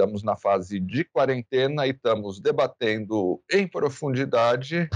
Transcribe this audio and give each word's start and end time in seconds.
estamos 0.00 0.22
na 0.22 0.34
fase 0.34 0.80
de 0.80 1.04
quarentena 1.04 1.86
e 1.86 1.90
estamos 1.90 2.40
debatendo 2.40 3.38
em 3.52 3.68
profundidade 3.68 4.88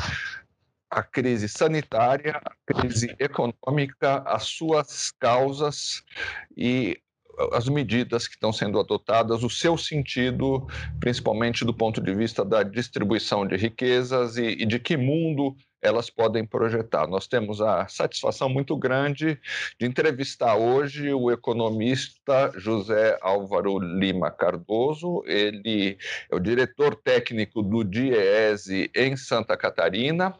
a 0.90 1.02
crise 1.02 1.46
sanitária, 1.46 2.40
a 2.42 2.72
crise 2.72 3.14
econômica, 3.18 4.22
as 4.24 4.44
suas 4.44 5.12
causas 5.20 6.02
e 6.56 6.98
as 7.52 7.68
medidas 7.68 8.26
que 8.26 8.34
estão 8.34 8.52
sendo 8.52 8.78
adotadas, 8.78 9.42
o 9.42 9.50
seu 9.50 9.76
sentido, 9.76 10.66
principalmente 11.00 11.64
do 11.64 11.74
ponto 11.74 12.00
de 12.00 12.14
vista 12.14 12.44
da 12.44 12.62
distribuição 12.62 13.46
de 13.46 13.56
riquezas 13.56 14.36
e, 14.38 14.46
e 14.46 14.64
de 14.64 14.78
que 14.78 14.96
mundo 14.96 15.54
elas 15.84 16.08
podem 16.08 16.46
projetar. 16.46 17.06
Nós 17.06 17.28
temos 17.28 17.60
a 17.60 17.86
satisfação 17.86 18.48
muito 18.48 18.74
grande 18.74 19.38
de 19.78 19.86
entrevistar 19.86 20.56
hoje 20.56 21.12
o 21.12 21.30
economista 21.30 22.50
José 22.56 23.18
Álvaro 23.20 23.78
Lima 23.78 24.30
Cardoso. 24.30 25.22
Ele 25.26 25.98
é 26.30 26.34
o 26.34 26.40
diretor 26.40 26.96
técnico 26.96 27.62
do 27.62 27.84
DIEESE 27.84 28.90
em 28.96 29.14
Santa 29.14 29.58
Catarina. 29.58 30.34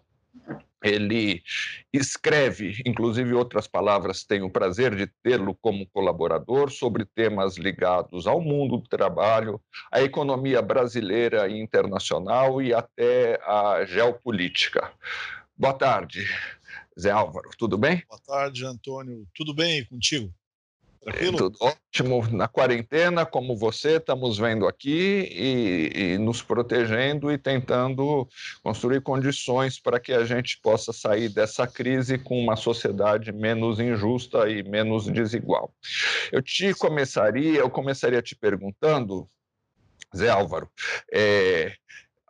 Ele 0.85 1.43
escreve, 1.91 2.83
inclusive 2.85 3.33
outras 3.33 3.67
palavras, 3.67 4.23
tenho 4.23 4.45
o 4.45 4.53
prazer 4.53 4.95
de 4.95 5.07
tê-lo 5.23 5.55
como 5.55 5.89
colaborador 5.89 6.71
sobre 6.71 7.07
temas 7.07 7.57
ligados 7.57 8.27
ao 8.27 8.39
mundo 8.39 8.77
do 8.77 8.87
trabalho, 8.87 9.59
à 9.91 10.03
economia 10.03 10.61
brasileira 10.61 11.49
e 11.49 11.59
internacional 11.59 12.61
e 12.61 12.75
até 12.75 13.41
à 13.43 13.83
geopolítica. 13.87 14.93
Boa 15.57 15.73
tarde, 15.73 16.27
Zé 17.01 17.11
Álvaro, 17.11 17.49
tudo 17.57 17.79
bem? 17.79 18.03
Boa 18.07 18.21
tarde, 18.21 18.67
Antônio. 18.67 19.27
Tudo 19.35 19.55
bem 19.55 19.87
contigo? 19.87 20.31
Tranquilo? 21.05 21.37
Tudo 21.37 21.59
ótimo. 21.61 22.27
Na 22.31 22.49
quarentena, 22.49 23.27
como 23.27 23.55
você, 23.57 23.97
estamos 23.97 24.39
vendo 24.39 24.67
aqui 24.67 25.29
e, 25.31 25.93
e, 25.95 26.19
nos 26.19 26.43
protegendo 26.43 27.31
e 27.31 27.37
tentando 27.37 28.27
construir 28.63 29.03
condições 29.03 29.79
para 29.79 30.01
que 30.01 30.13
a 30.13 30.25
gente 30.25 30.59
possa 30.63 30.93
sair 30.95 31.29
dessa 31.29 31.67
crise 31.67 32.17
com 32.17 32.41
uma 32.41 32.57
sociedade 32.57 33.33
menos 33.33 33.79
injusta 33.79 34.49
e 34.49 34.63
menos 34.63 35.05
desigual. 35.07 35.75
Eu 36.33 36.41
te 36.41 36.73
começaria, 36.73 37.59
eu 37.59 37.69
começaria 37.69 38.23
te 38.23 38.35
perguntando, 38.35 39.29
Zé 40.17 40.31
Álvaro, 40.31 40.71
é, 41.13 41.75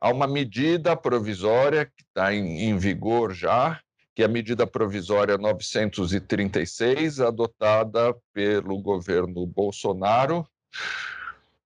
há 0.00 0.10
uma 0.10 0.26
medida 0.26 0.96
provisória 0.96 1.86
que 1.86 2.02
está 2.02 2.34
em, 2.34 2.64
em 2.64 2.76
vigor 2.76 3.32
já, 3.32 3.80
que 4.14 4.22
é 4.22 4.26
a 4.26 4.28
medida 4.28 4.66
provisória 4.66 5.36
936, 5.36 7.20
adotada 7.20 8.14
pelo 8.32 8.80
governo 8.80 9.44
Bolsonaro, 9.44 10.46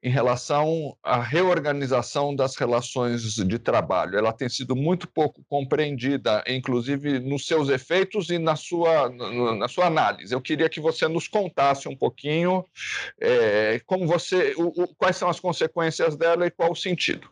em 0.02 0.10
relação 0.10 0.96
à 1.02 1.20
reorganização 1.20 2.34
das 2.34 2.56
relações 2.56 3.34
de 3.34 3.58
trabalho. 3.58 4.16
Ela 4.16 4.32
tem 4.32 4.48
sido 4.48 4.76
muito 4.76 5.08
pouco 5.08 5.44
compreendida, 5.48 6.42
inclusive 6.46 7.18
nos 7.18 7.46
seus 7.46 7.68
efeitos 7.68 8.30
e 8.30 8.38
na 8.38 8.54
sua, 8.54 9.10
na 9.56 9.66
sua 9.66 9.86
análise. 9.86 10.32
Eu 10.32 10.40
queria 10.40 10.68
que 10.68 10.80
você 10.80 11.08
nos 11.08 11.26
contasse 11.26 11.88
um 11.88 11.96
pouquinho 11.96 12.64
é, 13.20 13.80
como 13.86 14.06
você, 14.06 14.54
o, 14.56 14.84
o, 14.84 14.94
quais 14.94 15.16
são 15.16 15.28
as 15.28 15.40
consequências 15.40 16.16
dela 16.16 16.46
e 16.46 16.50
qual 16.50 16.70
o 16.70 16.76
sentido. 16.76 17.28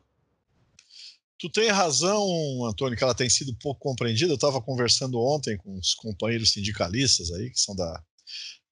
Tu 1.38 1.50
tem 1.50 1.68
razão, 1.68 2.64
Antônio, 2.64 2.96
que 2.96 3.04
ela 3.04 3.14
tem 3.14 3.28
sido 3.28 3.54
pouco 3.56 3.80
compreendida. 3.80 4.32
Eu 4.32 4.36
estava 4.36 4.60
conversando 4.60 5.20
ontem 5.20 5.56
com 5.58 5.76
os 5.78 5.94
companheiros 5.94 6.52
sindicalistas 6.52 7.30
aí, 7.32 7.50
que 7.50 7.60
são 7.60 7.74
da 7.76 8.02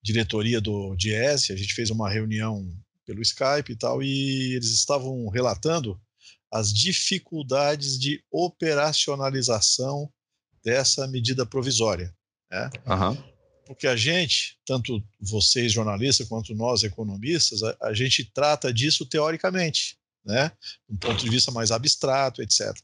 diretoria 0.02 0.60
do 0.60 0.94
Diese. 0.96 1.52
A 1.52 1.56
gente 1.56 1.74
fez 1.74 1.90
uma 1.90 2.10
reunião 2.10 2.66
pelo 3.04 3.20
Skype 3.20 3.70
e 3.70 3.76
tal, 3.76 4.02
e 4.02 4.54
eles 4.54 4.70
estavam 4.70 5.28
relatando 5.28 6.00
as 6.50 6.72
dificuldades 6.72 7.98
de 7.98 8.22
operacionalização 8.30 10.10
dessa 10.64 11.06
medida 11.06 11.44
provisória. 11.44 12.14
Né? 12.50 12.70
Uhum. 12.86 13.34
Porque 13.66 13.86
a 13.86 13.96
gente, 13.96 14.58
tanto 14.64 15.02
vocês 15.20 15.72
jornalistas 15.72 16.28
quanto 16.28 16.54
nós 16.54 16.82
economistas, 16.82 17.62
a, 17.62 17.76
a 17.82 17.92
gente 17.92 18.24
trata 18.32 18.72
disso 18.72 19.04
teoricamente 19.04 19.98
né? 20.24 20.50
Um 20.88 20.96
ponto 20.96 21.22
de 21.22 21.30
vista 21.30 21.52
mais 21.52 21.70
abstrato, 21.70 22.42
etc. 22.42 22.74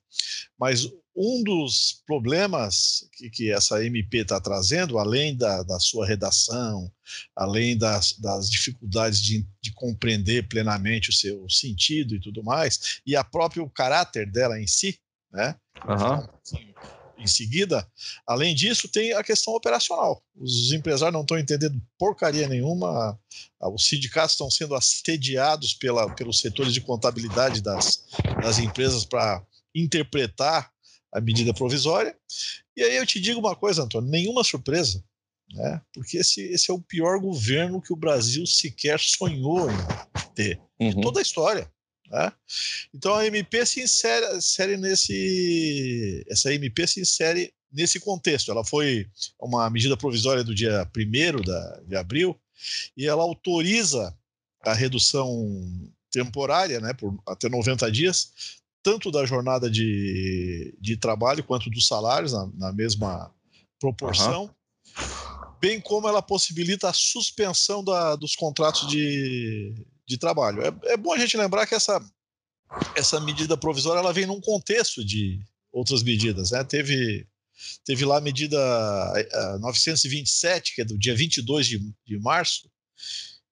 Mas 0.58 0.86
um 1.16 1.42
dos 1.42 2.02
problemas 2.06 3.08
que, 3.12 3.30
que 3.30 3.52
essa 3.52 3.84
MP 3.84 4.18
está 4.18 4.40
trazendo, 4.40 4.98
além 4.98 5.36
da, 5.36 5.62
da, 5.62 5.78
sua 5.80 6.06
redação, 6.06 6.90
além 7.34 7.76
das, 7.76 8.12
das 8.18 8.48
dificuldades 8.48 9.20
de, 9.20 9.46
de, 9.60 9.72
compreender 9.74 10.48
plenamente 10.48 11.10
o 11.10 11.12
seu 11.12 11.48
sentido 11.48 12.14
e 12.14 12.20
tudo 12.20 12.42
mais, 12.42 13.00
e 13.06 13.16
a 13.16 13.24
próprio 13.24 13.68
caráter 13.70 14.30
dela 14.30 14.60
em 14.60 14.66
si, 14.66 14.98
né? 15.32 15.56
Uhum 15.86 16.90
em 17.20 17.26
seguida. 17.26 17.86
Além 18.26 18.54
disso, 18.54 18.88
tem 18.88 19.12
a 19.12 19.22
questão 19.22 19.54
operacional. 19.54 20.22
Os 20.36 20.72
empresários 20.72 21.14
não 21.14 21.22
estão 21.22 21.38
entendendo 21.38 21.80
porcaria 21.98 22.48
nenhuma, 22.48 23.18
os 23.60 23.86
sindicatos 23.86 24.32
estão 24.32 24.50
sendo 24.50 24.74
assediados 24.74 25.74
pela, 25.74 26.14
pelos 26.14 26.40
setores 26.40 26.72
de 26.72 26.80
contabilidade 26.80 27.60
das, 27.60 28.04
das 28.42 28.58
empresas 28.58 29.04
para 29.04 29.44
interpretar 29.74 30.70
a 31.12 31.20
medida 31.20 31.52
provisória. 31.52 32.16
E 32.76 32.82
aí 32.82 32.96
eu 32.96 33.06
te 33.06 33.20
digo 33.20 33.40
uma 33.40 33.56
coisa, 33.56 33.82
Antônio: 33.82 34.10
nenhuma 34.10 34.44
surpresa. 34.44 35.04
Né? 35.52 35.80
Porque 35.92 36.18
esse, 36.18 36.42
esse 36.42 36.70
é 36.70 36.74
o 36.74 36.80
pior 36.80 37.18
governo 37.18 37.82
que 37.82 37.92
o 37.92 37.96
Brasil 37.96 38.46
sequer 38.46 39.00
sonhou 39.00 39.68
em 39.70 39.76
ter, 40.34 40.60
uhum. 40.78 40.90
de 40.90 41.00
toda 41.00 41.18
a 41.18 41.22
história. 41.22 41.70
Né? 42.10 42.32
Então 42.92 43.14
a 43.14 43.26
MP 43.26 43.64
se 43.64 43.80
insere, 43.80 44.36
insere 44.36 44.76
nesse. 44.76 46.24
Essa 46.28 46.52
MP 46.52 46.86
se 46.86 47.00
insere 47.00 47.54
nesse 47.72 48.00
contexto. 48.00 48.50
Ela 48.50 48.64
foi 48.64 49.08
uma 49.38 49.70
medida 49.70 49.96
provisória 49.96 50.42
do 50.42 50.54
dia 50.54 50.88
1 50.96 51.86
de 51.86 51.96
abril 51.96 52.38
e 52.96 53.06
ela 53.06 53.22
autoriza 53.22 54.14
a 54.62 54.74
redução 54.74 55.56
temporária, 56.10 56.80
né, 56.80 56.92
por 56.92 57.16
até 57.26 57.48
90 57.48 57.90
dias, 57.90 58.32
tanto 58.82 59.10
da 59.10 59.24
jornada 59.24 59.70
de, 59.70 60.76
de 60.80 60.96
trabalho 60.96 61.44
quanto 61.44 61.70
dos 61.70 61.86
salários, 61.86 62.32
na, 62.32 62.50
na 62.54 62.72
mesma 62.72 63.32
proporção, 63.78 64.44
uhum. 64.44 65.29
Bem 65.60 65.80
como 65.80 66.08
ela 66.08 66.22
possibilita 66.22 66.88
a 66.88 66.92
suspensão 66.92 67.84
da, 67.84 68.16
dos 68.16 68.34
contratos 68.34 68.88
de, 68.88 69.74
de 70.06 70.16
trabalho. 70.16 70.62
É, 70.62 70.92
é 70.92 70.96
bom 70.96 71.12
a 71.12 71.18
gente 71.18 71.36
lembrar 71.36 71.66
que 71.66 71.74
essa, 71.74 72.00
essa 72.96 73.20
medida 73.20 73.56
provisória 73.56 74.00
ela 74.00 74.12
vem 74.12 74.26
num 74.26 74.40
contexto 74.40 75.04
de 75.04 75.38
outras 75.70 76.02
medidas. 76.02 76.50
Né? 76.50 76.64
Teve, 76.64 77.26
teve 77.84 78.04
lá 78.04 78.18
a 78.18 78.22
medida 78.22 78.58
a 78.58 79.58
927, 79.58 80.74
que 80.74 80.80
é 80.80 80.84
do 80.84 80.98
dia 80.98 81.14
22 81.14 81.66
de, 81.66 81.94
de 82.06 82.18
março, 82.18 82.70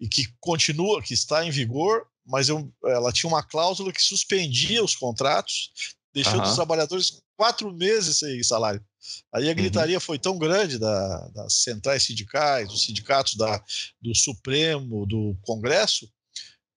e 0.00 0.08
que 0.08 0.26
continua, 0.40 1.02
que 1.02 1.12
está 1.12 1.44
em 1.44 1.50
vigor, 1.50 2.06
mas 2.25 2.48
eu, 2.48 2.72
ela 2.84 3.12
tinha 3.12 3.28
uma 3.28 3.42
cláusula 3.42 3.92
que 3.92 4.02
suspendia 4.02 4.82
os 4.82 4.94
contratos, 4.94 5.70
deixando 6.14 6.42
uhum. 6.42 6.50
os 6.50 6.54
trabalhadores 6.54 7.20
quatro 7.36 7.72
meses 7.72 8.19
sem 8.19 8.42
salário. 8.42 8.84
Aí 9.32 9.47
a 9.47 9.48
uhum. 9.48 9.54
gritaria 9.54 9.97
uhum. 9.97 10.00
foi 10.00 10.19
tão 10.19 10.38
grande 10.38 10.78
da, 10.78 11.28
das 11.28 11.62
centrais 11.62 12.03
sindicais, 12.03 12.69
dos 12.69 12.84
sindicatos 12.84 13.34
da, 13.36 13.62
do 14.00 14.14
Supremo, 14.14 15.06
do 15.06 15.36
Congresso, 15.42 16.10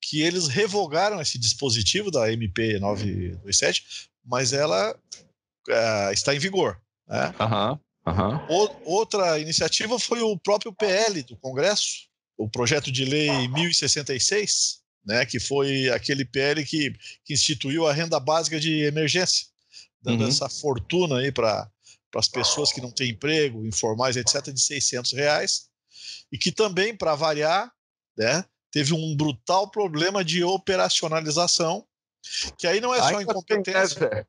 que 0.02 0.22
eles 0.22 0.48
revogaram 0.48 1.22
esse 1.22 1.38
dispositivo 1.38 2.10
da 2.10 2.32
MP 2.32 2.80
927, 2.80 4.10
mas 4.26 4.54
ela 4.54 4.96
uh, 5.70 6.12
está 6.12 6.34
em 6.36 6.40
vigor. 6.40 6.80
Né? 7.08 7.34
Uhum, 7.40 7.80
uhum. 8.12 8.46
O, 8.50 8.98
outra 8.98 9.40
iniciativa 9.40 10.00
foi 10.00 10.22
o 10.22 10.38
próprio 10.38 10.74
PL 10.74 11.24
do 11.24 11.38
Congresso, 11.38 12.10
o 12.38 12.50
projeto 12.50 12.92
de 12.92 13.06
lei 13.06 13.48
1066, 13.50 14.82
né, 15.06 15.26
que 15.26 15.40
foi 15.40 15.90
aquele 15.90 16.26
PL 16.26 16.66
que, 16.66 16.92
que 17.24 17.34
instituiu 17.34 17.88
a 17.88 17.94
renda 17.94 18.20
básica 18.20 18.60
de 18.60 18.84
emergência, 18.84 19.48
dando 20.02 20.24
uhum. 20.24 20.30
essa 20.30 20.50
fortuna 20.50 21.20
aí 21.20 21.32
para 21.32 21.70
as 22.20 22.28
pessoas 22.28 22.72
que 22.72 22.82
não 22.82 22.92
têm 22.92 23.12
emprego, 23.12 23.66
informais, 23.66 24.18
etc., 24.18 24.52
de 24.52 24.62
600 24.62 25.14
reais, 25.14 25.70
e 26.32 26.38
que 26.38 26.52
também, 26.52 26.96
para 26.96 27.16
variar, 27.16 27.72
né, 28.18 28.46
teve 28.72 28.94
um 28.94 29.16
brutal 29.16 29.70
problema 29.70 30.24
de 30.24 30.44
operacionalização, 30.44 31.86
que 32.58 32.68
aí 32.68 32.80
não 32.80 32.94
é 32.94 33.00
só 33.00 33.18
Ainda 33.18 33.24
incompetência. 33.24 34.10
Tem, 34.10 34.20
né, 34.20 34.26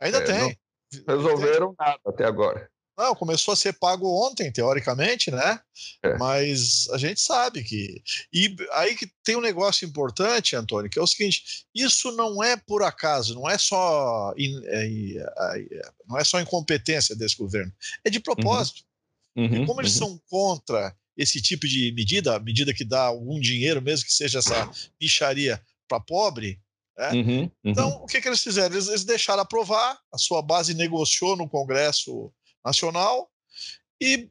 Ainda 0.00 0.18
é, 0.18 0.24
tem. 0.24 0.58
resolveram 1.06 1.74
tem. 1.74 1.86
nada 1.86 2.00
até 2.06 2.24
agora. 2.24 2.70
Não, 2.96 3.14
começou 3.14 3.52
a 3.52 3.56
ser 3.56 3.74
pago 3.74 4.08
ontem, 4.26 4.50
teoricamente, 4.50 5.30
né? 5.30 5.60
É. 6.02 6.16
Mas 6.16 6.88
a 6.90 6.98
gente 6.98 7.20
sabe 7.20 7.62
que. 7.62 8.02
E 8.32 8.56
aí 8.72 8.94
que 8.94 9.06
tem 9.22 9.36
um 9.36 9.40
negócio 9.40 9.86
importante, 9.86 10.56
Antônio, 10.56 10.90
que 10.90 10.98
é 10.98 11.02
o 11.02 11.06
seguinte: 11.06 11.66
isso 11.74 12.10
não 12.12 12.42
é 12.42 12.56
por 12.56 12.82
acaso, 12.82 13.34
não 13.34 13.48
é 13.48 13.58
só, 13.58 14.32
in, 14.38 14.58
é, 14.64 14.86
é, 14.86 15.90
não 16.08 16.18
é 16.18 16.24
só 16.24 16.40
incompetência 16.40 17.14
desse 17.14 17.36
governo, 17.36 17.72
é 18.02 18.08
de 18.08 18.18
propósito. 18.18 18.82
Uhum. 19.36 19.44
Uhum, 19.44 19.66
como 19.66 19.82
eles 19.82 20.00
uhum. 20.00 20.08
são 20.08 20.20
contra 20.30 20.96
esse 21.14 21.42
tipo 21.42 21.68
de 21.68 21.92
medida, 21.92 22.38
medida 22.40 22.72
que 22.72 22.84
dá 22.84 23.02
algum 23.02 23.38
dinheiro, 23.38 23.82
mesmo 23.82 24.06
que 24.06 24.12
seja 24.12 24.38
essa 24.38 24.70
micharia 24.98 25.60
para 25.86 26.00
pobre, 26.00 26.58
Né? 26.96 27.12
Uhum, 27.12 27.40
uhum. 27.42 27.50
Então, 27.62 27.88
o 28.02 28.06
que, 28.06 28.20
que 28.20 28.28
eles 28.28 28.42
fizeram? 28.42 28.74
Eles, 28.74 28.88
eles 28.88 29.04
deixaram 29.04 29.42
aprovar, 29.42 29.98
a 30.10 30.16
sua 30.16 30.40
base 30.40 30.72
negociou 30.72 31.36
no 31.36 31.48
Congresso 31.48 32.32
Nacional, 32.66 33.30
e 34.00 34.28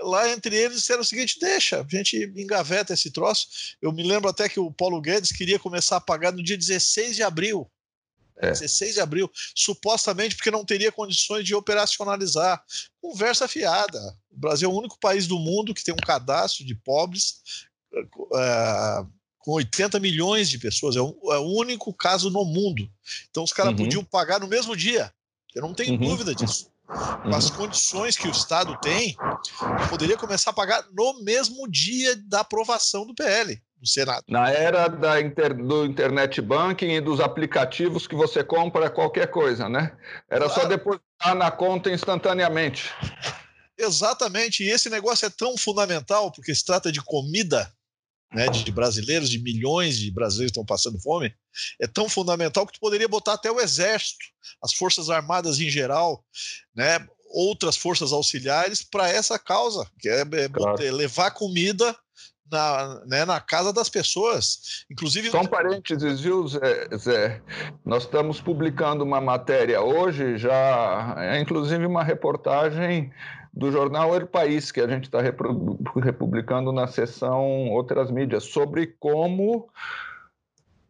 lá, 0.00 0.30
entre 0.30 0.56
eles 0.56 0.78
disseram 0.78 1.02
o 1.02 1.04
seguinte: 1.04 1.38
deixa, 1.38 1.80
a 1.80 1.96
gente 1.96 2.16
engaveta 2.36 2.94
esse 2.94 3.10
troço. 3.10 3.46
Eu 3.80 3.92
me 3.92 4.02
lembro 4.02 4.28
até 4.28 4.48
que 4.48 4.58
o 4.58 4.72
Paulo 4.72 5.00
Guedes 5.00 5.32
queria 5.32 5.58
começar 5.58 5.96
a 5.96 6.00
pagar 6.00 6.32
no 6.32 6.42
dia 6.42 6.56
16 6.56 7.16
de 7.16 7.22
abril. 7.22 7.70
É. 8.38 8.50
16 8.50 8.94
de 8.94 9.00
abril, 9.00 9.30
supostamente 9.54 10.34
porque 10.34 10.50
não 10.50 10.64
teria 10.64 10.90
condições 10.90 11.44
de 11.44 11.54
operacionalizar. 11.54 12.64
Conversa 13.00 13.46
fiada. 13.46 14.00
O 14.30 14.38
Brasil 14.38 14.68
é 14.68 14.72
o 14.72 14.76
único 14.76 14.98
país 14.98 15.26
do 15.26 15.38
mundo 15.38 15.74
que 15.74 15.84
tem 15.84 15.92
um 15.92 15.98
cadastro 15.98 16.64
de 16.64 16.74
pobres 16.74 17.42
uh, 17.94 19.06
com 19.38 19.52
80 19.52 20.00
milhões 20.00 20.48
de 20.48 20.58
pessoas. 20.58 20.96
É, 20.96 21.02
um, 21.02 21.14
é, 21.30 21.38
o 21.38 21.56
único 21.58 21.92
caso 21.92 22.30
no 22.30 22.44
mundo. 22.44 22.90
Então 23.30 23.44
os 23.44 23.52
caras 23.52 23.72
uhum. 23.72 23.84
podiam 23.84 24.04
pagar 24.04 24.40
no 24.40 24.48
mesmo 24.48 24.74
dia. 24.74 25.12
Eu 25.54 25.62
não 25.62 25.74
tenho 25.74 25.92
uhum. 25.92 26.08
dúvida 26.08 26.34
disso 26.34 26.71
com 26.86 27.34
as 27.34 27.50
condições 27.50 28.16
que 28.16 28.28
o 28.28 28.30
Estado 28.30 28.76
tem, 28.80 29.16
poderia 29.88 30.16
começar 30.16 30.50
a 30.50 30.54
pagar 30.54 30.84
no 30.92 31.22
mesmo 31.22 31.68
dia 31.70 32.16
da 32.26 32.40
aprovação 32.40 33.06
do 33.06 33.14
PL 33.14 33.60
no 33.80 33.86
Senado. 33.86 34.24
Na 34.28 34.50
era 34.50 34.88
da 34.88 35.20
inter, 35.20 35.54
do 35.54 35.84
internet 35.84 36.40
banking 36.40 36.92
e 36.92 37.00
dos 37.00 37.18
aplicativos 37.18 38.06
que 38.06 38.14
você 38.14 38.44
compra 38.44 38.88
qualquer 38.88 39.28
coisa, 39.28 39.68
né? 39.68 39.92
Era 40.30 40.46
claro. 40.46 40.60
só 40.60 40.66
depositar 40.68 41.34
na 41.34 41.50
conta 41.50 41.90
instantaneamente. 41.90 42.90
Exatamente, 43.76 44.62
e 44.62 44.70
esse 44.70 44.88
negócio 44.88 45.26
é 45.26 45.30
tão 45.30 45.56
fundamental 45.56 46.30
porque 46.30 46.54
se 46.54 46.64
trata 46.64 46.92
de 46.92 47.02
comida 47.02 47.72
né, 48.32 48.48
de 48.48 48.72
brasileiros, 48.72 49.28
de 49.28 49.38
milhões 49.38 49.98
de 49.98 50.10
brasileiros 50.10 50.52
que 50.52 50.58
estão 50.58 50.64
passando 50.64 51.00
fome, 51.00 51.34
é 51.80 51.86
tão 51.86 52.08
fundamental 52.08 52.66
que 52.66 52.72
tu 52.72 52.80
poderia 52.80 53.08
botar 53.08 53.34
até 53.34 53.50
o 53.50 53.60
exército, 53.60 54.24
as 54.62 54.72
forças 54.72 55.10
armadas 55.10 55.60
em 55.60 55.68
geral, 55.68 56.24
né, 56.74 57.06
outras 57.32 57.76
forças 57.76 58.12
auxiliares 58.12 58.82
para 58.82 59.08
essa 59.08 59.38
causa, 59.38 59.86
que 59.98 60.08
é, 60.08 60.20
é 60.20 60.48
claro. 60.48 60.82
levar 60.94 61.30
comida 61.30 61.96
na, 62.50 63.02
né, 63.06 63.24
na 63.24 63.40
casa 63.40 63.72
das 63.72 63.88
pessoas. 63.88 64.84
Inclusive. 64.90 65.34
Um 65.34 65.46
parênteses, 65.46 66.20
viu, 66.20 66.46
Zé? 66.46 66.88
Zé? 66.98 67.42
Nós 67.84 68.04
estamos 68.04 68.40
publicando 68.40 69.02
uma 69.02 69.20
matéria 69.20 69.80
hoje, 69.80 70.36
já 70.36 71.14
é 71.18 71.40
inclusive 71.40 71.86
uma 71.86 72.04
reportagem 72.04 73.10
do 73.52 73.70
jornal 73.70 74.14
El 74.14 74.26
País, 74.26 74.72
que 74.72 74.80
a 74.80 74.88
gente 74.88 75.04
está 75.04 75.20
republicando 75.20 76.72
na 76.72 76.86
seção 76.86 77.68
Outras 77.70 78.10
Mídias, 78.10 78.44
sobre 78.44 78.86
como 78.98 79.68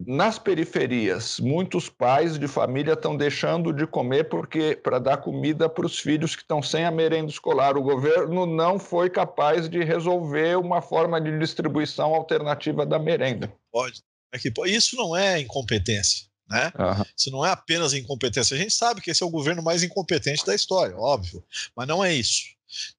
nas 0.07 0.39
periferias, 0.39 1.39
muitos 1.39 1.89
pais 1.89 2.39
de 2.39 2.49
família 2.49 2.95
estão 2.95 3.17
deixando 3.17 3.73
de 3.73 3.87
comer 3.87 4.25
porque 4.25 4.77
para 4.77 4.99
dar 4.99 5.19
comida 5.19 5.69
para 5.69 5.87
os 5.87 5.99
filhos 5.99 6.35
que 6.35 6.43
estão 6.43 6.63
sem 6.63 6.85
a 6.85 6.91
merenda 6.91 7.31
escolar. 7.31 7.77
O 7.77 7.83
governo 7.83 8.47
não 8.47 8.79
foi 8.79 9.09
capaz 9.09 9.69
de 9.69 9.83
resolver 9.85 10.59
uma 10.59 10.83
forma 10.83 11.21
de 11.21 11.39
distribuição 11.39 12.15
alternativa 12.15 12.85
da 12.85 12.99
merenda. 12.99 13.53
Pode. 13.71 14.03
É 14.35 14.39
isso 14.69 14.97
não 14.97 15.17
é 15.17 15.41
incompetência. 15.41 16.32
Né? 16.53 16.71
Uhum. 16.79 17.05
Isso 17.17 17.31
não 17.31 17.47
é 17.47 17.51
apenas 17.51 17.95
incompetência. 17.95 18.55
A 18.55 18.59
gente 18.59 18.75
sabe 18.75 19.01
que 19.01 19.11
esse 19.11 19.23
é 19.23 19.27
o 19.27 19.31
governo 19.31 19.63
mais 19.63 19.83
incompetente 19.83 20.45
da 20.45 20.55
história, 20.55 20.95
óbvio, 20.97 21.43
mas 21.75 21.89
não 21.89 22.05
é 22.05 22.15
isso. 22.15 22.43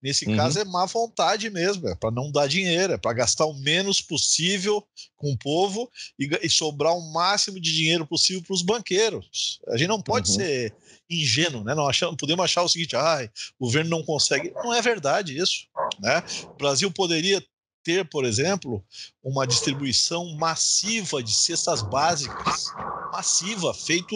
Nesse 0.01 0.27
uhum. 0.27 0.35
caso 0.35 0.59
é 0.59 0.65
má 0.65 0.85
vontade 0.85 1.50
mesmo, 1.50 1.88
é 1.88 1.95
para 1.95 2.11
não 2.11 2.31
dar 2.31 2.47
dinheiro, 2.47 2.94
é 2.94 2.97
para 2.97 3.13
gastar 3.13 3.45
o 3.45 3.53
menos 3.53 4.01
possível 4.01 4.83
com 5.17 5.31
o 5.31 5.38
povo 5.38 5.89
e, 6.19 6.29
e 6.41 6.50
sobrar 6.50 6.94
o 6.94 7.13
máximo 7.13 7.59
de 7.59 7.73
dinheiro 7.73 8.05
possível 8.05 8.44
para 8.44 8.53
os 8.53 8.61
banqueiros. 8.61 9.59
A 9.67 9.77
gente 9.77 9.88
não 9.88 10.01
pode 10.01 10.29
uhum. 10.31 10.35
ser 10.35 10.75
ingênuo, 11.09 11.63
né? 11.63 11.75
Não 11.75 11.88
achamos, 11.88 12.15
podemos 12.17 12.44
achar 12.44 12.63
o 12.63 12.69
seguinte: 12.69 12.95
ah, 12.95 13.29
o 13.59 13.65
governo 13.65 13.89
não 13.89 14.03
consegue. 14.03 14.51
Não 14.56 14.73
é 14.73 14.81
verdade 14.81 15.38
isso, 15.38 15.67
né? 15.99 16.23
O 16.45 16.56
Brasil 16.56 16.91
poderia 16.91 17.44
ter, 17.83 18.07
por 18.09 18.25
exemplo, 18.25 18.83
uma 19.24 19.45
distribuição 19.45 20.35
massiva 20.35 21.21
de 21.21 21.33
cestas 21.33 21.81
básicas, 21.81 22.68
massiva, 23.12 23.74
feito 23.74 24.15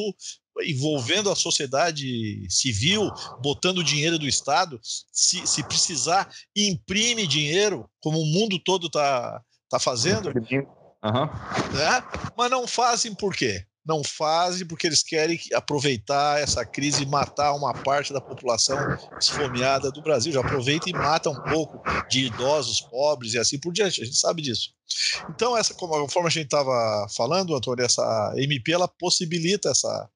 envolvendo 0.63 1.29
a 1.29 1.35
sociedade 1.35 2.47
civil, 2.49 3.11
botando 3.41 3.83
dinheiro 3.83 4.17
do 4.17 4.27
Estado, 4.27 4.79
se, 4.81 5.45
se 5.45 5.63
precisar, 5.63 6.29
imprime 6.55 7.27
dinheiro, 7.27 7.89
como 8.01 8.19
o 8.19 8.25
mundo 8.25 8.57
todo 8.57 8.87
está 8.87 9.41
tá 9.69 9.79
fazendo. 9.79 10.29
Uhum. 10.29 11.25
Né? 11.73 12.03
Mas 12.35 12.49
não 12.49 12.67
fazem 12.67 13.13
por 13.13 13.35
quê? 13.35 13.65
Não 13.87 14.03
fazem 14.03 14.67
porque 14.67 14.85
eles 14.85 15.01
querem 15.01 15.39
aproveitar 15.53 16.41
essa 16.41 16.65
crise 16.65 17.03
e 17.03 17.05
matar 17.05 17.53
uma 17.53 17.73
parte 17.73 18.11
da 18.11 18.19
população 18.19 18.77
esfomeada 19.19 19.89
do 19.91 20.01
Brasil. 20.01 20.33
Já 20.33 20.41
aproveita 20.41 20.89
e 20.89 20.93
mata 20.93 21.29
um 21.29 21.41
pouco 21.43 21.81
de 22.09 22.25
idosos, 22.25 22.81
pobres 22.81 23.33
e 23.33 23.39
assim 23.39 23.57
por 23.57 23.71
diante. 23.71 24.01
A 24.01 24.05
gente 24.05 24.17
sabe 24.17 24.41
disso. 24.41 24.73
Então, 25.29 25.55
essa, 25.57 25.73
conforme 25.73 26.27
a 26.27 26.31
gente 26.31 26.45
estava 26.45 27.07
falando, 27.15 27.55
Antônio, 27.55 27.85
essa 27.85 28.33
MP 28.35 28.73
ela 28.73 28.87
possibilita 28.87 29.69
essa, 29.69 30.09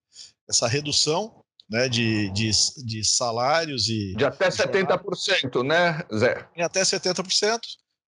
essa 0.49 0.67
redução 0.67 1.41
né, 1.69 1.87
de, 1.87 2.29
de, 2.31 2.51
de 2.85 3.03
salários 3.03 3.87
e. 3.87 4.13
De 4.15 4.25
até 4.25 4.49
70%, 4.49 5.63
né, 5.63 6.03
Zé? 6.13 6.45
Em 6.55 6.61
até 6.61 6.81
70%. 6.81 7.59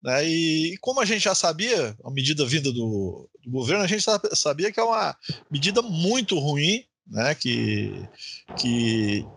Né, 0.02 0.28
e, 0.28 0.74
e 0.74 0.78
como 0.78 1.02
a 1.02 1.06
gente 1.06 1.24
já 1.24 1.36
sabia, 1.36 1.96
a 2.04 2.12
medida 2.12 2.46
vinda 2.46 2.72
do, 2.72 3.30
do 3.44 3.52
governo, 3.52 3.84
a 3.84 3.88
gente 3.88 4.04
sabia 4.34 4.72
que 4.72 4.80
é 4.80 4.84
uma 4.84 5.16
medida 5.52 5.82
muito 5.82 6.40
ruim, 6.40 6.86
né, 7.08 7.36
que, 7.36 8.08
que 8.56 9.28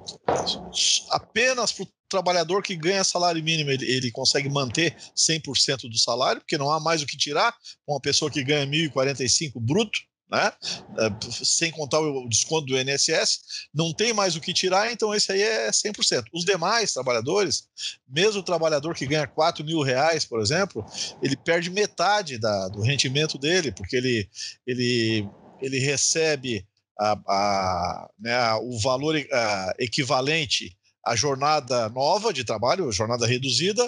apenas 1.10 1.72
para 1.72 1.84
o 1.84 1.88
trabalhador 2.08 2.62
que 2.62 2.76
ganha 2.76 3.02
salário 3.02 3.42
mínimo 3.42 3.70
ele, 3.70 3.90
ele 3.90 4.10
consegue 4.10 4.48
manter 4.48 4.94
100% 5.16 5.88
do 5.88 5.98
salário, 5.98 6.40
porque 6.42 6.58
não 6.58 6.70
há 6.70 6.78
mais 6.78 7.02
o 7.02 7.06
que 7.06 7.16
tirar. 7.16 7.56
Uma 7.86 8.00
pessoa 8.00 8.30
que 8.30 8.44
ganha 8.44 8.66
1.045 8.66 9.58
bruto, 9.58 9.98
né? 10.32 10.50
É, 10.98 11.44
sem 11.44 11.70
contar 11.70 12.00
o 12.00 12.26
desconto 12.26 12.66
do 12.66 12.80
INSS, 12.80 13.40
não 13.74 13.92
tem 13.92 14.14
mais 14.14 14.34
o 14.34 14.40
que 14.40 14.54
tirar, 14.54 14.90
então 14.90 15.14
esse 15.14 15.30
aí 15.30 15.42
é 15.42 15.70
100%. 15.70 16.24
Os 16.32 16.46
demais 16.46 16.94
trabalhadores, 16.94 17.68
mesmo 18.08 18.40
o 18.40 18.44
trabalhador 18.44 18.94
que 18.94 19.06
ganha 19.06 19.26
4 19.26 19.62
mil 19.62 19.82
reais, 19.82 20.24
por 20.24 20.40
exemplo, 20.40 20.82
ele 21.22 21.36
perde 21.36 21.68
metade 21.68 22.38
da, 22.38 22.68
do 22.68 22.80
rendimento 22.80 23.36
dele, 23.36 23.70
porque 23.72 23.94
ele, 23.94 24.26
ele, 24.66 25.28
ele 25.60 25.78
recebe 25.78 26.66
a, 26.98 27.12
a, 27.28 28.10
né, 28.18 28.54
o 28.54 28.78
valor 28.78 29.14
a, 29.30 29.74
equivalente 29.78 30.74
à 31.04 31.14
jornada 31.14 31.90
nova 31.90 32.32
de 32.32 32.42
trabalho, 32.42 32.90
jornada 32.90 33.26
reduzida, 33.26 33.84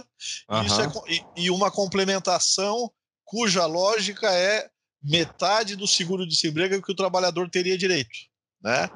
uhum. 0.51 0.59
é, 0.59 1.13
e, 1.15 1.45
e 1.45 1.51
uma 1.51 1.71
complementação 1.71 2.93
cuja 3.25 3.65
lógica 3.65 4.31
é 4.31 4.69
metade 5.05 5.77
do 5.77 5.87
seguro-desemprego 5.87 6.83
que 6.83 6.93
o 6.93 6.97
trabalhador 6.97 7.49
teria 7.51 7.77
direito. 7.77 8.35
Né? 8.65 8.89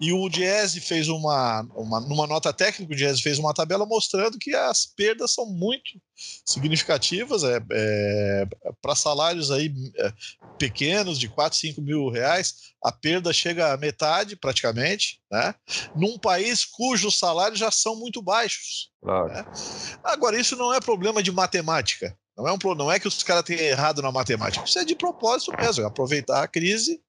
E 0.00 0.14
o 0.14 0.30
Diese 0.30 0.80
fez 0.80 1.06
uma, 1.06 1.60
uma, 1.74 2.00
numa 2.00 2.26
nota 2.26 2.54
técnica, 2.54 2.90
o 2.90 2.96
Diese 2.96 3.20
fez 3.20 3.38
uma 3.38 3.52
tabela 3.52 3.84
mostrando 3.84 4.38
que 4.38 4.54
as 4.54 4.86
perdas 4.86 5.34
são 5.34 5.44
muito 5.44 6.00
significativas 6.46 7.44
é, 7.44 7.60
é 7.70 8.46
para 8.80 8.94
salários 8.94 9.50
aí 9.50 9.74
é, 9.98 10.12
pequenos 10.58 11.18
de 11.18 11.28
4, 11.28 11.58
5 11.58 11.82
mil 11.82 12.08
reais, 12.08 12.54
a 12.82 12.90
perda 12.90 13.30
chega 13.30 13.74
a 13.74 13.76
metade 13.76 14.36
praticamente, 14.36 15.20
né? 15.30 15.54
num 15.94 16.18
país 16.18 16.64
cujos 16.64 17.18
salários 17.18 17.58
já 17.58 17.70
são 17.70 17.96
muito 17.96 18.22
baixos. 18.22 18.90
Claro. 19.02 19.28
Né? 19.28 19.44
Agora, 20.02 20.40
isso 20.40 20.56
não 20.56 20.72
é 20.72 20.80
problema 20.80 21.22
de 21.22 21.30
matemática. 21.30 22.16
Não 22.40 22.48
é, 22.48 22.52
um, 22.52 22.74
não 22.74 22.90
é 22.90 22.98
que 22.98 23.08
os 23.08 23.22
caras 23.22 23.44
tenham 23.44 23.62
errado 23.62 24.00
na 24.00 24.10
matemática, 24.10 24.64
isso 24.64 24.78
é 24.78 24.84
de 24.84 24.94
propósito 24.94 25.52
mesmo, 25.56 25.84
é 25.84 25.86
aproveitar 25.86 26.42
a 26.42 26.48
crise 26.48 27.00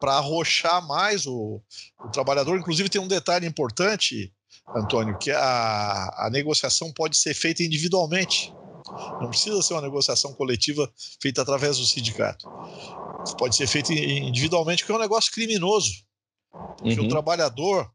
para 0.00 0.14
arrochar 0.14 0.86
mais 0.86 1.26
o, 1.26 1.60
o, 2.02 2.08
trabalhador. 2.10 2.58
Inclusive, 2.58 2.88
tem 2.88 3.00
um 3.00 3.06
detalhe 3.06 3.46
importante, 3.46 4.32
Antônio, 4.74 5.18
que 5.18 5.30
a, 5.30 6.26
a 6.26 6.30
negociação 6.30 6.90
pode 6.92 7.18
ser 7.18 7.34
feita 7.34 7.62
individualmente. 7.62 8.52
Não 9.20 9.28
precisa 9.28 9.60
ser 9.62 9.74
uma 9.74 9.82
negociação 9.82 10.32
coletiva 10.32 10.90
feita 11.20 11.42
através 11.42 11.76
do 11.76 11.84
sindicato. 11.84 12.48
Pode 13.38 13.54
ser 13.54 13.66
feita 13.66 13.92
individualmente, 13.92 14.82
porque 14.82 14.92
é 14.92 14.96
um 14.96 15.00
negócio 15.00 15.30
criminoso. 15.30 15.92
Porque 16.78 16.98
uhum. 16.98 17.06
o 17.06 17.08
trabalhador 17.08 17.90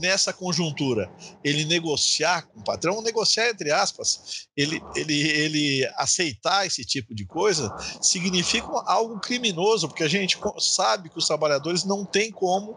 nessa 0.00 0.32
conjuntura, 0.32 1.10
ele 1.42 1.64
negociar 1.64 2.42
com 2.42 2.60
o 2.60 2.64
patrão, 2.64 3.02
negociar 3.02 3.48
entre 3.48 3.70
aspas, 3.70 4.46
ele, 4.56 4.82
ele, 4.94 5.20
ele 5.20 5.92
aceitar 5.96 6.66
esse 6.66 6.84
tipo 6.84 7.14
de 7.14 7.24
coisa, 7.24 7.74
significa 8.00 8.66
algo 8.86 9.18
criminoso, 9.20 9.88
porque 9.88 10.04
a 10.04 10.08
gente 10.08 10.38
sabe 10.58 11.08
que 11.08 11.18
os 11.18 11.26
trabalhadores 11.26 11.84
não 11.84 12.04
têm 12.04 12.30
como 12.30 12.76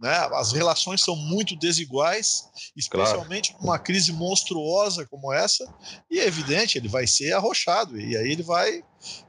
né? 0.00 0.16
As 0.34 0.52
relações 0.52 1.02
são 1.02 1.16
muito 1.16 1.56
desiguais, 1.56 2.48
especialmente 2.76 3.50
claro. 3.50 3.66
numa 3.66 3.78
crise 3.78 4.12
monstruosa 4.12 5.06
como 5.06 5.32
essa, 5.32 5.66
e 6.10 6.20
é 6.20 6.26
evidente, 6.26 6.78
ele 6.78 6.88
vai 6.88 7.06
ser 7.06 7.32
arrochado, 7.32 8.00
e 8.00 8.16
aí 8.16 8.30
ele 8.30 8.42
vai, 8.42 8.84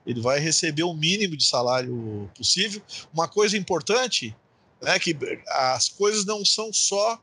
ele 0.06 0.22
vai 0.22 0.39
receber 0.39 0.84
o 0.84 0.94
mínimo 0.94 1.36
de 1.36 1.46
salário 1.46 2.29
possível. 2.36 2.82
Uma 3.13 3.27
coisa 3.27 3.58
importante 3.58 4.36
é 4.84 5.00
que 5.00 5.18
as 5.48 5.90
coisas 5.90 6.26
não 6.26 6.44
são 6.46 6.72
só 6.74 7.20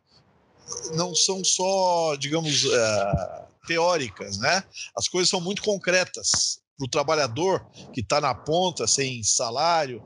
não 0.95 1.15
são 1.15 1.45
só, 1.45 2.17
digamos, 2.17 2.65
uh, 2.65 3.47
teóricas, 3.67 4.39
né? 4.39 4.65
As 4.97 5.09
coisas 5.09 5.29
são 5.29 5.41
muito 5.41 5.63
concretas 5.63 6.61
para 6.77 6.87
o 6.87 6.91
trabalhador 6.91 7.67
que 7.93 8.01
está 8.01 8.21
na 8.21 8.35
ponta, 8.35 8.87
sem 8.87 9.23
salário, 9.23 10.03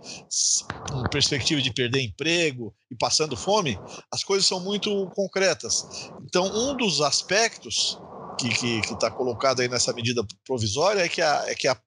com 0.89 1.03
perspectiva 1.11 1.61
de 1.61 1.73
perder 1.73 2.01
emprego 2.01 2.75
e 2.91 2.97
passando 2.97 3.37
fome, 3.37 3.79
as 4.11 4.23
coisas 4.23 4.47
são 4.47 4.61
muito 4.61 5.11
concretas. 5.15 5.85
Então, 6.25 6.47
um 6.47 6.77
dos 6.77 7.01
aspectos 7.01 7.99
que 8.39 8.81
está 8.93 9.11
colocado 9.11 9.61
aí 9.61 9.69
nessa 9.69 9.93
medida 9.93 10.25
provisória 10.47 11.03
é 11.03 11.09
que, 11.09 11.21
a, 11.21 11.45
é 11.49 11.55
que 11.55 11.67
a, 11.67 11.79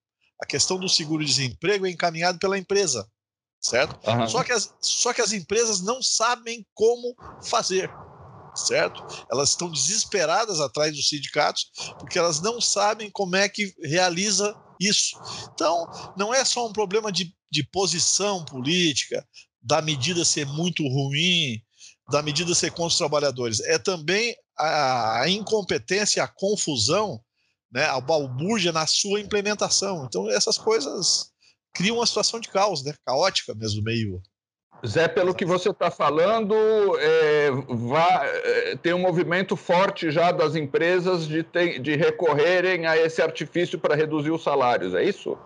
a 0.41 0.45
questão 0.45 0.77
do 0.77 0.89
seguro-desemprego 0.89 1.85
é 1.85 1.89
encaminhado 1.89 2.37
pela 2.37 2.57
empresa, 2.57 3.07
certo? 3.63 3.97
Uhum. 4.07 4.27
Só, 4.27 4.43
que 4.43 4.51
as, 4.51 4.73
só 4.81 5.13
que 5.13 5.21
as 5.21 5.31
empresas 5.31 5.81
não 5.81 6.03
sabem 6.03 6.65
como 6.73 7.15
fazer 7.43 7.89
certo? 8.55 9.03
Elas 9.31 9.49
estão 9.49 9.71
desesperadas 9.71 10.59
atrás 10.59 10.95
dos 10.95 11.09
sindicatos 11.09 11.71
porque 11.97 12.19
elas 12.19 12.39
não 12.41 12.61
sabem 12.61 13.09
como 13.09 13.35
é 13.35 13.49
que 13.49 13.73
realiza 13.83 14.55
isso. 14.79 15.19
Então, 15.53 15.87
não 16.17 16.33
é 16.33 16.43
só 16.45 16.67
um 16.67 16.73
problema 16.73 17.11
de, 17.11 17.33
de 17.51 17.63
posição 17.63 18.43
política, 18.45 19.25
da 19.61 19.81
medida 19.81 20.25
ser 20.25 20.45
muito 20.45 20.83
ruim, 20.87 21.61
da 22.11 22.21
medida 22.21 22.53
ser 22.53 22.71
contra 22.71 22.87
os 22.87 22.97
trabalhadores, 22.97 23.61
é 23.61 23.79
também 23.79 24.35
a, 24.57 25.21
a 25.21 25.29
incompetência, 25.29 26.23
a 26.23 26.27
confusão, 26.27 27.19
né, 27.71 27.85
a 27.85 27.99
balbúrdia 27.99 28.71
na 28.71 28.85
sua 28.85 29.19
implementação. 29.19 30.05
Então, 30.05 30.29
essas 30.29 30.57
coisas 30.57 31.32
criam 31.73 31.97
uma 31.97 32.05
situação 32.05 32.39
de 32.39 32.49
caos, 32.49 32.83
né, 32.83 32.93
caótica 33.05 33.53
mesmo, 33.55 33.83
meio 33.83 34.21
Zé, 34.85 35.07
pelo 35.07 35.33
que 35.33 35.45
você 35.45 35.69
está 35.69 35.89
falando, 35.89 36.53
é, 36.99 37.51
vai, 37.69 38.27
é, 38.27 38.75
tem 38.75 38.93
um 38.93 38.99
movimento 38.99 39.55
forte 39.55 40.11
já 40.11 40.29
das 40.29 40.55
empresas 40.55 41.25
de, 41.25 41.41
ter, 41.41 41.79
de 41.79 41.95
recorrerem 41.95 42.85
a 42.85 42.97
esse 42.97 43.21
artifício 43.21 43.79
para 43.79 43.95
reduzir 43.95 44.31
os 44.31 44.43
salários, 44.43 44.93
é 44.93 45.01
isso? 45.01 45.37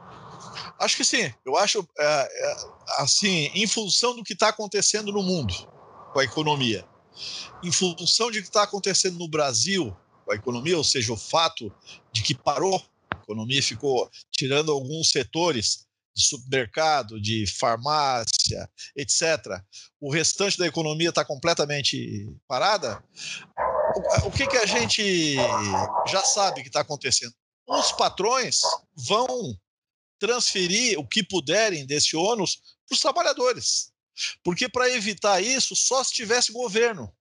Acho 0.79 0.98
que 0.98 1.05
sim. 1.05 1.31
Eu 1.46 1.55
acho, 1.55 1.88
é, 2.00 2.03
é 2.03 2.55
assim, 2.98 3.51
em 3.53 3.67
função 3.67 4.15
do 4.15 4.24
que 4.24 4.34
está 4.34 4.50
acontecendo 4.50 5.12
no 5.12 5.22
mundo 5.22 5.53
com 6.13 6.19
a 6.19 6.24
economia, 6.24 6.84
em 7.63 7.72
função 7.72 8.31
de 8.31 8.41
que 8.41 8.48
está 8.48 8.63
acontecendo 8.63 9.19
no 9.19 9.27
Brasil 9.27 9.96
com 10.25 10.31
a 10.31 10.36
economia, 10.36 10.77
ou 10.77 10.84
seja, 10.84 11.13
o 11.13 11.17
fato 11.17 11.72
de 12.12 12.24
que 12.24 12.34
parou, 12.36 12.84
a 13.13 13.17
economia 13.17 13.62
ficou 13.62 14.10
tirando 14.31 14.72
alguns 14.72 15.12
setores 15.12 15.87
de 16.18 16.24
supermercado, 16.24 17.22
de 17.22 17.46
farmácia, 17.46 18.68
etc., 18.96 19.62
o 20.00 20.12
restante 20.12 20.58
da 20.58 20.66
economia 20.66 21.10
está 21.10 21.24
completamente 21.24 22.28
parada, 22.48 23.04
o, 24.26 24.32
que, 24.32 24.48
que 24.48 24.58
a 24.58 24.66
gente 24.66 25.36
já 26.08 26.22
sabe 26.24 26.62
que 26.62 26.70
está 26.70 26.82
acontecendo? 26.82 27.34
Os 27.68 27.92
patrões 27.92 28.62
vão 28.96 29.56
transferir 30.20 31.00
o 31.00 31.08
que 31.08 31.24
puderem 31.24 31.86
desse 31.86 32.16
ônus 32.16 32.56
para 32.88 32.96
os 32.96 33.00
trabalhadores. 33.00 33.92
Porque 34.44 34.68
para 34.68 34.90
evitar 34.90 35.42
isso, 35.42 35.76
só 35.76 36.04
se 36.04 36.14
tivesse 36.14 36.52
governo, 36.52 37.14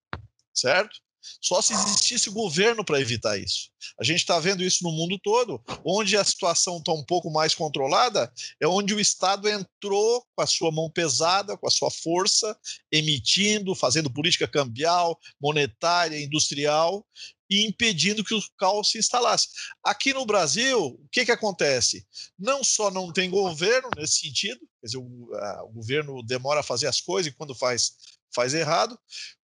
certo? 0.54 0.98
Só 1.42 1.60
se 1.60 1.74
existisse 1.74 2.30
governo 2.30 2.84
para 2.84 3.00
evitar 3.00 3.38
isso. 3.38 3.70
A 3.98 4.04
gente 4.04 4.18
está 4.18 4.38
vendo 4.38 4.62
isso 4.62 4.82
no 4.84 4.92
mundo 4.92 5.18
todo, 5.22 5.62
onde 5.84 6.16
a 6.16 6.24
situação 6.24 6.78
está 6.78 6.92
um 6.92 7.04
pouco 7.04 7.30
mais 7.30 7.54
controlada, 7.54 8.32
é 8.60 8.66
onde 8.66 8.94
o 8.94 9.00
Estado 9.00 9.48
entrou 9.48 10.24
com 10.34 10.42
a 10.42 10.46
sua 10.46 10.70
mão 10.70 10.90
pesada, 10.90 11.56
com 11.56 11.66
a 11.66 11.70
sua 11.70 11.90
força, 11.90 12.58
emitindo, 12.90 13.74
fazendo 13.74 14.12
política 14.12 14.48
cambial, 14.48 15.18
monetária, 15.40 16.20
industrial 16.20 17.06
e 17.48 17.64
impedindo 17.64 18.24
que 18.24 18.34
o 18.34 18.42
caos 18.58 18.90
se 18.90 18.98
instalasse. 18.98 19.48
Aqui 19.82 20.12
no 20.12 20.26
Brasil, 20.26 20.78
o 20.78 21.08
que, 21.10 21.24
que 21.24 21.32
acontece? 21.32 22.06
Não 22.38 22.64
só 22.64 22.90
não 22.90 23.12
tem 23.12 23.30
governo 23.30 23.88
nesse 23.96 24.20
sentido, 24.20 24.60
quer 24.80 24.86
dizer, 24.86 24.98
o, 24.98 25.34
a, 25.34 25.64
o 25.64 25.72
governo 25.72 26.22
demora 26.22 26.60
a 26.60 26.64
fazer 26.64 26.86
as 26.86 27.00
coisas 27.00 27.32
e 27.32 27.36
quando 27.36 27.54
faz, 27.54 27.92
faz 28.34 28.52
errado, 28.52 28.98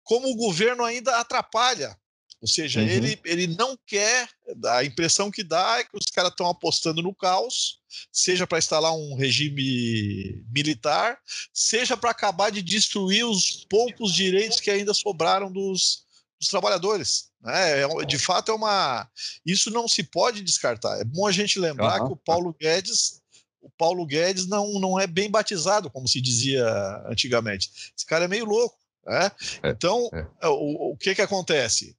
como 0.03 0.29
o 0.29 0.35
governo 0.35 0.83
ainda 0.83 1.17
atrapalha. 1.19 1.95
Ou 2.41 2.47
seja, 2.47 2.81
uhum. 2.81 2.87
ele, 2.87 3.19
ele 3.23 3.47
não 3.47 3.77
quer, 3.85 4.27
a 4.65 4.83
impressão 4.83 5.29
que 5.29 5.43
dá 5.43 5.77
é 5.77 5.83
que 5.83 5.95
os 5.95 6.07
caras 6.07 6.31
estão 6.31 6.47
apostando 6.49 7.01
no 7.01 7.13
caos, 7.13 7.79
seja 8.11 8.47
para 8.47 8.57
instalar 8.57 8.93
um 8.93 9.15
regime 9.15 10.43
militar, 10.49 11.19
seja 11.53 11.95
para 11.95 12.09
acabar 12.09 12.51
de 12.51 12.63
destruir 12.63 13.25
os 13.25 13.65
poucos 13.69 14.13
direitos 14.13 14.59
que 14.59 14.71
ainda 14.71 14.91
sobraram 14.91 15.51
dos, 15.51 16.03
dos 16.39 16.49
trabalhadores. 16.49 17.29
Né? 17.41 17.81
É, 17.81 18.05
de 18.07 18.17
fato, 18.17 18.51
é 18.51 18.55
uma. 18.55 19.07
Isso 19.45 19.69
não 19.69 19.87
se 19.87 20.01
pode 20.01 20.41
descartar. 20.41 20.99
É 20.99 21.03
bom 21.03 21.27
a 21.27 21.31
gente 21.31 21.59
lembrar 21.59 22.01
uhum. 22.01 22.07
que 22.07 22.13
o 22.13 22.17
Paulo 22.17 22.55
Guedes 22.59 23.21
o 23.61 23.69
Paulo 23.69 24.05
Guedes 24.07 24.47
não, 24.47 24.79
não 24.79 24.99
é 24.99 25.05
bem 25.05 25.29
batizado, 25.29 25.89
como 25.91 26.07
se 26.07 26.19
dizia 26.19 26.65
antigamente. 27.05 27.69
Esse 27.95 28.05
cara 28.05 28.25
é 28.25 28.27
meio 28.27 28.45
louco. 28.45 28.75
Né? 29.05 29.31
É, 29.63 29.69
então, 29.69 30.09
é. 30.11 30.25
é. 30.41 30.47
O, 30.47 30.93
o 30.93 30.97
que, 30.97 31.13
que 31.13 31.21
acontece? 31.21 31.95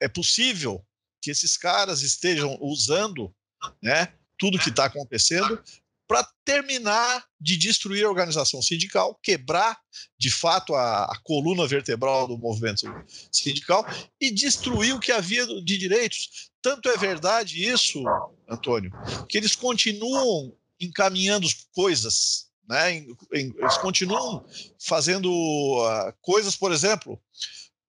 É 0.00 0.08
possível 0.08 0.84
que 1.20 1.30
esses 1.30 1.56
caras 1.56 2.02
estejam 2.02 2.58
usando 2.60 3.34
né, 3.80 4.12
tudo 4.38 4.58
que 4.58 4.70
está 4.70 4.86
acontecendo 4.86 5.62
para 6.06 6.28
terminar 6.44 7.24
de 7.40 7.56
destruir 7.56 8.04
a 8.04 8.08
organização 8.08 8.60
sindical, 8.60 9.18
quebrar 9.22 9.78
de 10.18 10.30
fato 10.30 10.74
a, 10.74 11.04
a, 11.04 11.18
coluna 11.22 11.66
vertebral 11.66 12.26
do 12.26 12.36
movimento 12.36 12.82
sindical 13.30 13.86
e 14.20 14.30
destruir 14.30 14.94
o 14.94 15.00
que 15.00 15.12
havia 15.12 15.46
de 15.46 15.78
direitos. 15.78 16.50
Tanto 16.60 16.88
é 16.88 16.96
verdade 16.96 17.66
isso, 17.66 18.02
Antônio, 18.48 18.92
que 19.28 19.38
eles 19.38 19.56
continuam 19.56 20.54
encaminhando 20.78 21.48
coisas 21.72 22.52
né? 22.68 23.04
Eles 23.32 23.76
continuam 23.78 24.44
fazendo 24.78 25.30
uh, 25.30 26.12
coisas, 26.20 26.56
por 26.56 26.72
exemplo, 26.72 27.20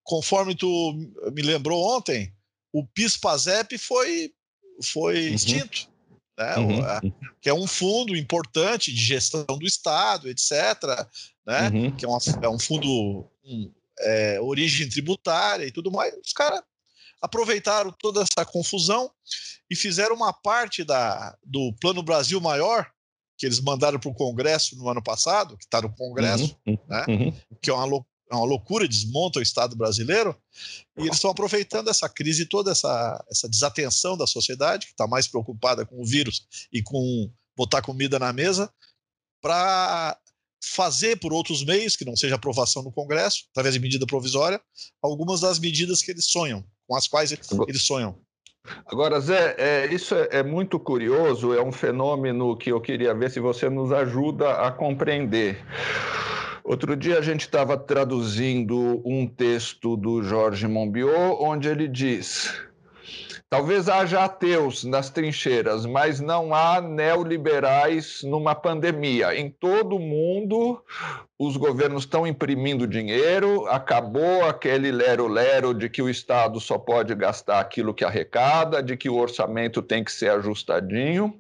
conforme 0.03 0.55
tu 0.55 0.93
me 1.33 1.41
lembrou 1.41 1.95
ontem, 1.95 2.33
o 2.72 2.86
PIS-PASEP 2.86 3.77
foi, 3.77 4.31
foi 4.83 5.29
uhum. 5.29 5.36
extinto. 5.36 5.89
Né? 6.38 6.57
Uhum. 6.57 6.79
O, 6.79 7.12
que 7.39 7.50
é 7.50 7.53
um 7.53 7.67
fundo 7.67 8.15
importante 8.15 8.91
de 8.91 9.00
gestão 9.00 9.45
do 9.45 9.65
Estado, 9.65 10.29
etc. 10.29 10.51
Né? 11.45 11.69
Uhum. 11.69 11.95
Que 11.95 12.05
é, 12.05 12.07
uma, 12.07 12.19
é 12.41 12.50
um 12.50 12.60
fundo 12.60 13.29
um, 13.45 13.72
é, 14.00 14.41
origem 14.41 14.89
tributária 14.89 15.65
e 15.65 15.72
tudo 15.72 15.91
mais. 15.91 16.13
Os 16.24 16.33
caras 16.33 16.62
aproveitaram 17.22 17.93
toda 17.98 18.22
essa 18.22 18.45
confusão 18.45 19.10
e 19.69 19.75
fizeram 19.75 20.15
uma 20.15 20.33
parte 20.33 20.83
da, 20.83 21.38
do 21.45 21.74
Plano 21.79 22.03
Brasil 22.03 22.41
Maior, 22.41 22.89
que 23.38 23.45
eles 23.45 23.62
mandaram 23.62 24.00
para 24.00 24.10
o 24.10 24.15
Congresso 24.15 24.75
no 24.75 24.89
ano 24.89 25.01
passado, 25.01 25.57
que 25.57 25.63
está 25.63 25.81
no 25.81 25.93
Congresso, 25.95 26.57
uhum, 26.67 26.77
né? 26.88 27.05
Uhum. 27.07 27.33
que 27.62 27.69
é 27.69 27.74
uma, 27.74 28.05
é 28.33 28.37
uma 28.37 28.45
loucura, 28.45 28.87
desmonta 28.87 29.39
o 29.39 29.41
Estado 29.41 29.75
brasileiro, 29.75 30.35
e 30.97 31.03
eles 31.03 31.15
estão 31.15 31.31
aproveitando 31.31 31.89
essa 31.89 32.09
crise 32.09 32.45
toda, 32.45 32.71
essa, 32.71 33.23
essa 33.29 33.47
desatenção 33.47 34.17
da 34.17 34.27
sociedade, 34.27 34.87
que 34.87 34.93
está 34.93 35.07
mais 35.07 35.27
preocupada 35.27 35.85
com 35.85 36.01
o 36.01 36.05
vírus 36.05 36.45
e 36.71 36.81
com 36.81 37.31
botar 37.55 37.81
comida 37.81 38.17
na 38.17 38.33
mesa, 38.33 38.71
para 39.41 40.17
fazer 40.63 41.17
por 41.17 41.33
outros 41.33 41.63
meios, 41.63 41.95
que 41.95 42.05
não 42.05 42.15
seja 42.15 42.35
aprovação 42.35 42.81
no 42.81 42.91
Congresso, 42.91 43.45
através 43.51 43.73
de 43.73 43.79
medida 43.79 44.05
provisória, 44.05 44.61
algumas 45.01 45.41
das 45.41 45.59
medidas 45.59 46.01
que 46.01 46.11
eles 46.11 46.25
sonham, 46.25 46.63
com 46.87 46.95
as 46.95 47.07
quais 47.07 47.31
eles 47.31 47.81
sonham. 47.81 48.17
Agora, 48.85 49.19
Zé, 49.19 49.55
é, 49.57 49.93
isso 49.93 50.15
é, 50.15 50.29
é, 50.31 50.43
muito 50.43 50.79
curioso, 50.79 51.53
é 51.53 51.61
um 51.61 51.71
fenômeno 51.71 52.55
que 52.55 52.71
eu 52.71 52.79
queria 52.79 53.13
ver 53.13 53.29
se 53.29 53.41
você 53.41 53.69
nos 53.69 53.91
ajuda 53.91 54.53
a 54.53 54.71
compreender. 54.71 55.61
Outro 56.63 56.96
dia 56.96 57.20
a 57.20 57.22
gente 57.22 57.41
estava 57.41 57.77
traduzindo 57.77 59.01
um 59.05 59.27
texto 59.27 59.98
do 59.98 60.24
Jorge 60.24 60.65
Monbiot, 60.65 61.38
onde 61.41 61.67
ele 61.67 61.89
diz: 61.89 62.53
Talvez 63.53 63.88
haja 63.88 64.24
ateus 64.24 64.84
nas 64.84 65.12
trincheiras, 65.12 65.86
mas 65.86 66.20
não 66.20 66.55
há 66.55 66.82
neoliberais 66.82 68.24
numa 68.24 68.55
pandemia. 68.55 69.36
Em 69.36 69.48
todo 69.48 69.98
o 69.98 70.00
mundo, 70.00 70.82
os 71.38 71.55
governos 71.55 72.03
estão 72.03 72.25
imprimindo 72.25 72.88
dinheiro, 72.88 73.67
acabou 73.67 74.46
aquele 74.46 74.91
lero-lero 74.91 75.72
de 75.72 75.88
que 75.88 76.01
o 76.01 76.10
Estado 76.10 76.60
só 76.60 76.79
pode 76.79 77.13
gastar 77.13 77.60
aquilo 77.60 77.93
que 77.93 78.03
arrecada, 78.03 78.82
de 78.82 78.98
que 78.98 79.08
o 79.08 79.17
orçamento 79.17 79.84
tem 79.84 80.03
que 80.03 80.12
ser 80.12 80.32
ajustadinho. 80.32 81.39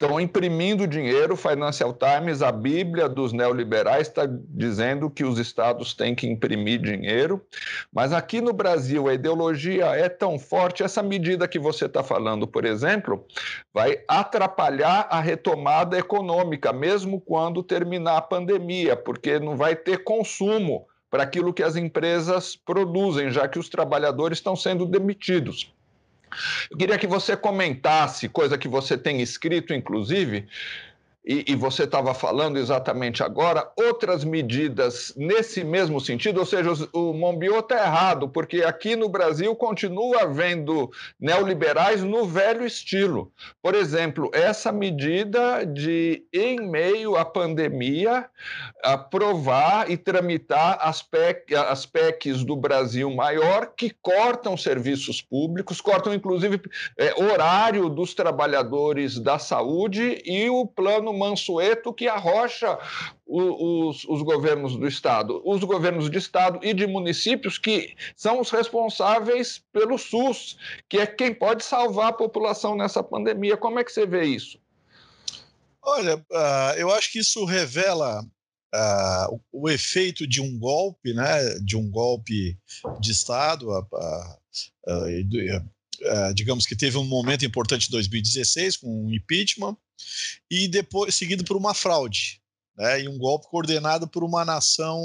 Estão 0.00 0.18
imprimindo 0.18 0.86
dinheiro. 0.86 1.36
Financial 1.36 1.92
Times, 1.92 2.40
a 2.40 2.50
Bíblia 2.50 3.06
dos 3.06 3.34
neoliberais, 3.34 4.08
está 4.08 4.22
dizendo 4.26 5.10
que 5.10 5.24
os 5.24 5.38
estados 5.38 5.92
têm 5.92 6.14
que 6.14 6.26
imprimir 6.26 6.80
dinheiro. 6.80 7.44
Mas 7.92 8.10
aqui 8.10 8.40
no 8.40 8.54
Brasil, 8.54 9.06
a 9.06 9.12
ideologia 9.12 9.84
é 9.88 10.08
tão 10.08 10.38
forte, 10.38 10.82
essa 10.82 11.02
medida 11.02 11.46
que 11.46 11.58
você 11.58 11.84
está 11.84 12.02
falando, 12.02 12.46
por 12.46 12.64
exemplo, 12.64 13.26
vai 13.74 13.98
atrapalhar 14.08 15.06
a 15.10 15.20
retomada 15.20 15.98
econômica, 15.98 16.72
mesmo 16.72 17.20
quando 17.20 17.62
terminar 17.62 18.16
a 18.16 18.22
pandemia, 18.22 18.96
porque 18.96 19.38
não 19.38 19.54
vai 19.54 19.76
ter 19.76 20.02
consumo 20.02 20.86
para 21.10 21.24
aquilo 21.24 21.52
que 21.52 21.62
as 21.62 21.76
empresas 21.76 22.56
produzem, 22.56 23.30
já 23.30 23.46
que 23.46 23.58
os 23.58 23.68
trabalhadores 23.68 24.38
estão 24.38 24.56
sendo 24.56 24.86
demitidos. 24.86 25.74
Eu 26.70 26.76
queria 26.76 26.98
que 26.98 27.06
você 27.06 27.36
comentasse, 27.36 28.28
coisa 28.28 28.56
que 28.56 28.68
você 28.68 28.96
tem 28.96 29.20
escrito, 29.20 29.74
inclusive, 29.74 30.46
e, 31.24 31.44
e 31.48 31.54
você 31.54 31.84
estava 31.84 32.14
falando 32.14 32.58
exatamente 32.58 33.22
agora, 33.22 33.70
outras 33.76 34.24
medidas 34.24 35.12
nesse 35.16 35.62
mesmo 35.62 36.00
sentido, 36.00 36.40
ou 36.40 36.46
seja, 36.46 36.70
o 36.94 37.12
Monbiot 37.12 37.60
está 37.60 37.76
errado, 37.76 38.28
porque 38.28 38.62
aqui 38.62 38.96
no 38.96 39.08
Brasil 39.08 39.54
continua 39.54 40.22
havendo 40.22 40.90
neoliberais 41.20 42.02
no 42.02 42.24
velho 42.24 42.64
estilo. 42.64 43.30
Por 43.62 43.74
exemplo, 43.74 44.30
essa 44.32 44.72
medida 44.72 45.64
de, 45.64 46.24
em 46.32 46.58
meio 46.58 47.16
à 47.16 47.24
pandemia, 47.24 48.26
aprovar 48.82 49.90
e 49.90 49.98
tramitar 49.98 50.78
as, 50.80 51.02
PEC, 51.02 51.54
as 51.54 51.84
PECs 51.84 52.44
do 52.44 52.56
Brasil 52.56 53.10
maior 53.10 53.72
que 53.76 53.90
cortam 53.90 54.56
serviços 54.56 55.20
públicos, 55.20 55.82
cortam 55.82 56.14
inclusive 56.14 56.60
é, 56.98 57.22
horário 57.22 57.90
dos 57.90 58.14
trabalhadores 58.14 59.18
da 59.18 59.38
saúde 59.38 60.22
e 60.24 60.48
o 60.48 60.66
plano 60.66 61.09
governo 61.10 61.12
mansueto 61.12 61.92
que 61.92 62.08
arrocha 62.08 62.78
os, 63.26 64.04
os, 64.08 64.22
governos 64.22 64.76
do 64.76 64.86
Estado, 64.86 65.40
os 65.44 65.62
governos 65.62 66.10
de 66.10 66.18
Estado 66.18 66.58
e 66.62 66.72
de 66.74 66.86
municípios 66.86 67.58
que 67.58 67.94
são 68.16 68.40
os 68.40 68.50
responsáveis 68.50 69.62
pelo 69.72 69.98
SUS, 69.98 70.56
que 70.88 70.98
é 70.98 71.06
quem 71.06 71.34
pode 71.34 71.64
salvar 71.64 72.08
a 72.08 72.12
população 72.12 72.76
nessa 72.76 73.02
pandemia. 73.02 73.56
Como 73.56 73.78
é 73.78 73.84
que 73.84 73.92
você 73.92 74.06
vê 74.06 74.24
isso? 74.24 74.58
Olha, 75.82 76.16
uh, 76.16 76.74
eu 76.76 76.90
acho 76.92 77.12
que 77.12 77.20
isso 77.20 77.44
revela 77.44 78.22
uh, 78.22 79.40
o, 79.52 79.64
o, 79.64 79.70
efeito 79.70 80.26
de 80.26 80.40
um 80.40 80.58
golpe, 80.58 81.14
né, 81.14 81.58
de 81.64 81.76
um 81.76 81.90
golpe 81.90 82.58
de 83.00 83.12
Estado, 83.12 83.66
uh, 83.70 84.40
digamos 86.34 86.66
que 86.66 86.76
teve 86.76 86.96
um 86.96 87.04
momento 87.04 87.44
importante 87.44 87.88
em 87.88 87.90
2016 87.90 88.78
com 88.78 88.88
o 88.88 89.06
um 89.06 89.14
impeachment, 89.14 89.76
e 90.50 90.68
depois 90.68 91.14
seguido 91.14 91.44
por 91.44 91.56
uma 91.56 91.74
fraude, 91.74 92.40
né, 92.76 93.02
e 93.02 93.08
um 93.08 93.18
golpe 93.18 93.48
coordenado 93.48 94.08
por 94.08 94.24
uma 94.24 94.44
nação, 94.44 95.00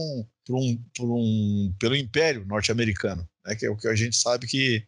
por 0.45 0.55
um, 0.55 0.77
por 0.95 1.11
um, 1.11 1.73
pelo 1.79 1.95
Império 1.95 2.45
norte-americano, 2.45 3.27
né, 3.45 3.55
que 3.55 3.65
é 3.65 3.69
o 3.69 3.77
que 3.77 3.87
a 3.87 3.95
gente 3.95 4.15
sabe 4.15 4.47
que, 4.47 4.85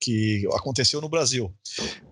que 0.00 0.46
aconteceu 0.52 1.00
no 1.00 1.08
Brasil. 1.08 1.54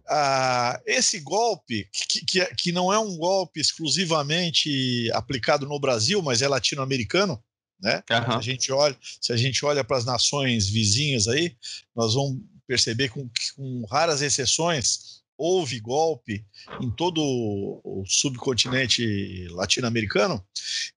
Ah, 0.08 0.80
esse 0.86 1.20
golpe, 1.20 1.88
que, 1.92 2.24
que, 2.24 2.54
que 2.54 2.72
não 2.72 2.92
é 2.92 2.98
um 2.98 3.16
golpe 3.16 3.60
exclusivamente 3.60 5.10
aplicado 5.12 5.66
no 5.66 5.78
Brasil, 5.78 6.22
mas 6.22 6.42
é 6.42 6.48
latino-americano, 6.48 7.42
né? 7.80 8.02
Uhum. 8.10 8.36
A 8.38 8.40
gente 8.40 8.72
olha, 8.72 8.96
se 9.20 9.32
a 9.32 9.36
gente 9.36 9.64
olha 9.64 9.84
para 9.84 9.98
as 9.98 10.04
nações 10.04 10.68
vizinhas 10.68 11.28
aí, 11.28 11.54
nós 11.94 12.14
vamos 12.14 12.40
perceber 12.66 13.08
com, 13.10 13.28
com 13.56 13.84
raras 13.86 14.22
exceções 14.22 15.16
houve 15.38 15.78
golpe 15.80 16.44
em 16.80 16.90
todo 16.90 17.20
o 17.22 18.04
subcontinente 18.06 19.46
latino-americano, 19.50 20.42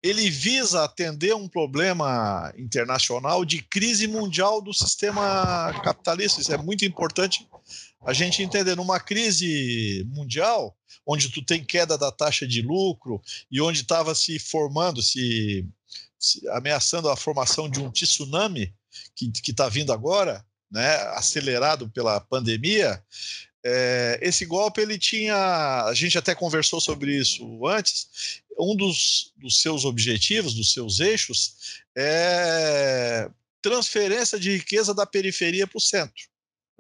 ele 0.03 0.31
visa 0.31 0.85
atender 0.85 1.35
um 1.35 1.49
problema 1.49 2.53
internacional 2.57 3.45
de 3.45 3.63
crise 3.63 4.07
mundial 4.07 4.63
do 4.63 4.73
sistema 4.73 5.73
capitalista. 5.83 6.41
Isso 6.41 6.53
é 6.53 6.57
muito 6.57 6.85
importante 6.85 7.49
a 8.07 8.13
gente 8.13 8.43
entender. 8.43 8.77
Numa 8.77 9.01
crise 9.01 10.07
mundial, 10.09 10.77
onde 11.05 11.31
tu 11.31 11.45
tem 11.45 11.65
queda 11.65 11.99
da 11.99 12.13
taxa 12.13 12.47
de 12.47 12.63
lucro 12.63 13.21
e 13.51 13.61
onde 13.61 13.81
estava 13.81 14.15
se 14.15 14.39
formando, 14.39 15.03
se, 15.03 15.67
se, 16.19 16.49
ameaçando 16.51 17.09
a 17.09 17.17
formação 17.17 17.69
de 17.69 17.81
um 17.81 17.91
tsunami 17.91 18.73
que 19.15 19.51
está 19.51 19.69
vindo 19.69 19.93
agora, 19.93 20.45
né, 20.71 20.97
acelerado 21.15 21.89
pela 21.89 22.21
pandemia, 22.21 23.03
é, 23.65 24.19
esse 24.23 24.47
golpe 24.47 24.81
ele 24.81 24.99
tinha, 24.99 25.85
a 25.85 25.93
gente 25.95 26.17
até 26.17 26.35
conversou 26.35 26.81
sobre 26.81 27.17
isso 27.17 27.67
antes. 27.67 28.43
Um 28.59 28.75
dos, 28.75 29.33
dos 29.37 29.61
seus 29.61 29.85
objetivos, 29.85 30.55
dos 30.55 30.73
seus 30.73 31.01
eixos, 31.01 31.83
é 31.97 33.29
transferência 33.61 34.39
de 34.39 34.53
riqueza 34.53 34.95
da 34.95 35.05
periferia 35.05 35.67
para 35.67 35.79
o 35.79 35.81
centro. 35.81 36.29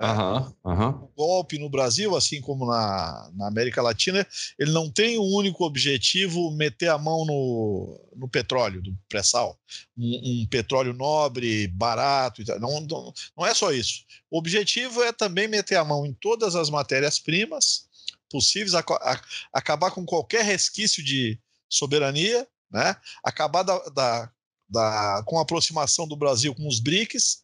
Uhum, 0.00 0.54
uhum. 0.64 0.88
O 0.90 1.12
golpe 1.16 1.58
no 1.58 1.68
Brasil, 1.68 2.14
assim 2.14 2.40
como 2.40 2.64
na, 2.64 3.30
na 3.34 3.48
América 3.48 3.82
Latina, 3.82 4.24
ele 4.56 4.70
não 4.70 4.88
tem 4.88 5.18
o 5.18 5.22
um 5.22 5.34
único 5.34 5.64
objetivo 5.64 6.52
meter 6.52 6.88
a 6.88 6.96
mão 6.96 7.24
no, 7.26 8.00
no 8.14 8.28
petróleo, 8.28 8.80
do 8.80 8.96
pré-sal. 9.08 9.58
Um, 9.96 10.42
um, 10.42 10.46
petróleo 10.46 10.92
nobre, 10.92 11.66
barato. 11.66 12.44
Não, 12.61 12.80
não, 12.80 13.12
não 13.37 13.44
é 13.44 13.52
só 13.52 13.72
isso. 13.72 14.04
O 14.30 14.38
objetivo 14.38 15.02
é 15.02 15.12
também 15.12 15.48
meter 15.48 15.74
a 15.74 15.84
mão 15.84 16.06
em 16.06 16.12
todas 16.12 16.54
as 16.54 16.70
matérias-primas 16.70 17.88
possíveis, 18.30 18.74
a, 18.76 18.80
a, 18.80 19.20
acabar 19.52 19.90
com 19.90 20.04
qualquer 20.04 20.44
resquício 20.44 21.02
de 21.02 21.40
soberania, 21.68 22.46
né? 22.70 22.94
acabar 23.24 23.64
da, 23.64 23.78
da, 23.88 24.30
da, 24.68 25.22
com 25.26 25.38
a 25.38 25.42
aproximação 25.42 26.06
do 26.06 26.16
Brasil 26.16 26.54
com 26.54 26.68
os 26.68 26.78
BRICS 26.78 27.42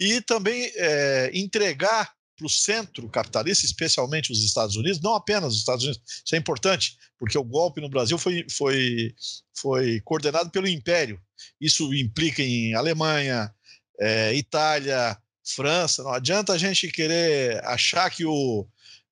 e 0.00 0.20
também 0.22 0.72
é, 0.76 1.30
entregar 1.34 2.10
para 2.40 2.46
o 2.46 2.50
centro 2.50 3.06
capitalista, 3.10 3.66
especialmente 3.66 4.32
os 4.32 4.42
Estados 4.42 4.74
Unidos, 4.74 5.00
não 5.02 5.14
apenas 5.14 5.52
os 5.52 5.58
Estados 5.58 5.84
Unidos, 5.84 6.02
isso 6.24 6.34
é 6.34 6.38
importante, 6.38 6.96
porque 7.18 7.36
o 7.36 7.44
golpe 7.44 7.82
no 7.82 7.90
Brasil 7.90 8.16
foi, 8.16 8.46
foi, 8.50 9.14
foi 9.54 10.00
coordenado 10.00 10.48
pelo 10.50 10.66
Império. 10.66 11.20
Isso 11.60 11.92
implica 11.94 12.42
em 12.42 12.74
Alemanha, 12.74 13.54
é, 14.00 14.34
Itália, 14.34 15.18
França. 15.54 16.02
Não 16.02 16.12
adianta 16.12 16.54
a 16.54 16.58
gente 16.58 16.88
querer 16.88 17.62
achar 17.66 18.10
que 18.10 18.24
o, 18.24 18.66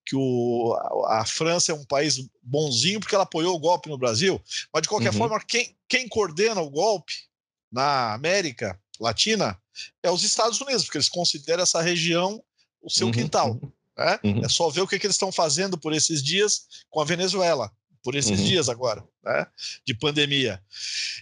que 0.07 0.17
o, 0.17 0.75
a, 1.07 1.27
França 1.27 1.73
é 1.73 1.75
um 1.75 1.85
país 1.85 2.17
bonzinho 2.43 2.99
porque 2.99 3.15
ela 3.15 3.25
apoiou 3.25 3.55
o 3.55 3.61
golpe 3.61 3.91
no 3.91 3.99
Brasil. 3.99 4.43
Mas, 4.73 4.83
de 4.83 4.89
qualquer 4.89 5.13
uhum. 5.13 5.19
forma, 5.19 5.39
quem, 5.47 5.77
quem 5.87 6.09
coordena 6.09 6.63
o 6.63 6.71
golpe 6.71 7.13
na 7.71 8.15
América 8.15 8.81
Latina 9.01 9.59
é 10.03 10.11
os 10.11 10.23
Estados 10.23 10.61
Unidos, 10.61 10.85
porque 10.85 10.99
eles 10.99 11.09
consideram 11.09 11.63
essa 11.63 11.81
região 11.81 12.43
o 12.83 12.91
seu 12.91 13.07
uhum, 13.07 13.13
quintal. 13.13 13.53
Uhum, 13.53 13.73
né? 13.97 14.19
Uhum. 14.25 14.45
É 14.45 14.49
só 14.49 14.69
ver 14.71 14.81
o 14.81 14.87
que, 14.87 14.99
que, 14.99 15.07
eles 15.07 15.17
estão 15.17 15.33
fazendo 15.33 15.77
por 15.77 15.93
esses 15.93 16.23
dias 16.23 16.67
com 16.89 17.01
a 17.01 17.05
Venezuela, 17.05 17.71
por 18.03 18.15
esses 18.15 18.39
uhum. 18.39 18.47
dias 18.47 18.69
agora, 18.69 19.05
né? 19.25 19.47
de 19.85 19.95
pandemia. 19.95 20.63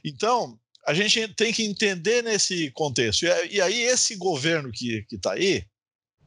Então, 0.05 0.59
a 0.87 0.95
gente 0.95 1.27
tem 1.35 1.53
que 1.53 1.65
entender 1.65 2.23
nesse 2.23 2.71
contexto. 2.73 3.25
E, 3.25 3.57
e 3.57 3.61
aí, 3.61 3.83
esse 3.83 4.15
governo 4.17 4.71
que 4.71 5.05
está 5.11 5.33
aí, 5.33 5.65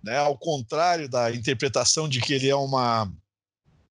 né, 0.04 0.18
ao 0.18 0.38
contrário 0.38 1.08
da 1.08 1.32
interpretação 1.32 2.08
de 2.08 2.22
que 2.22 2.34
ele 2.34 2.50
é 2.50 2.56
uma 2.56 3.12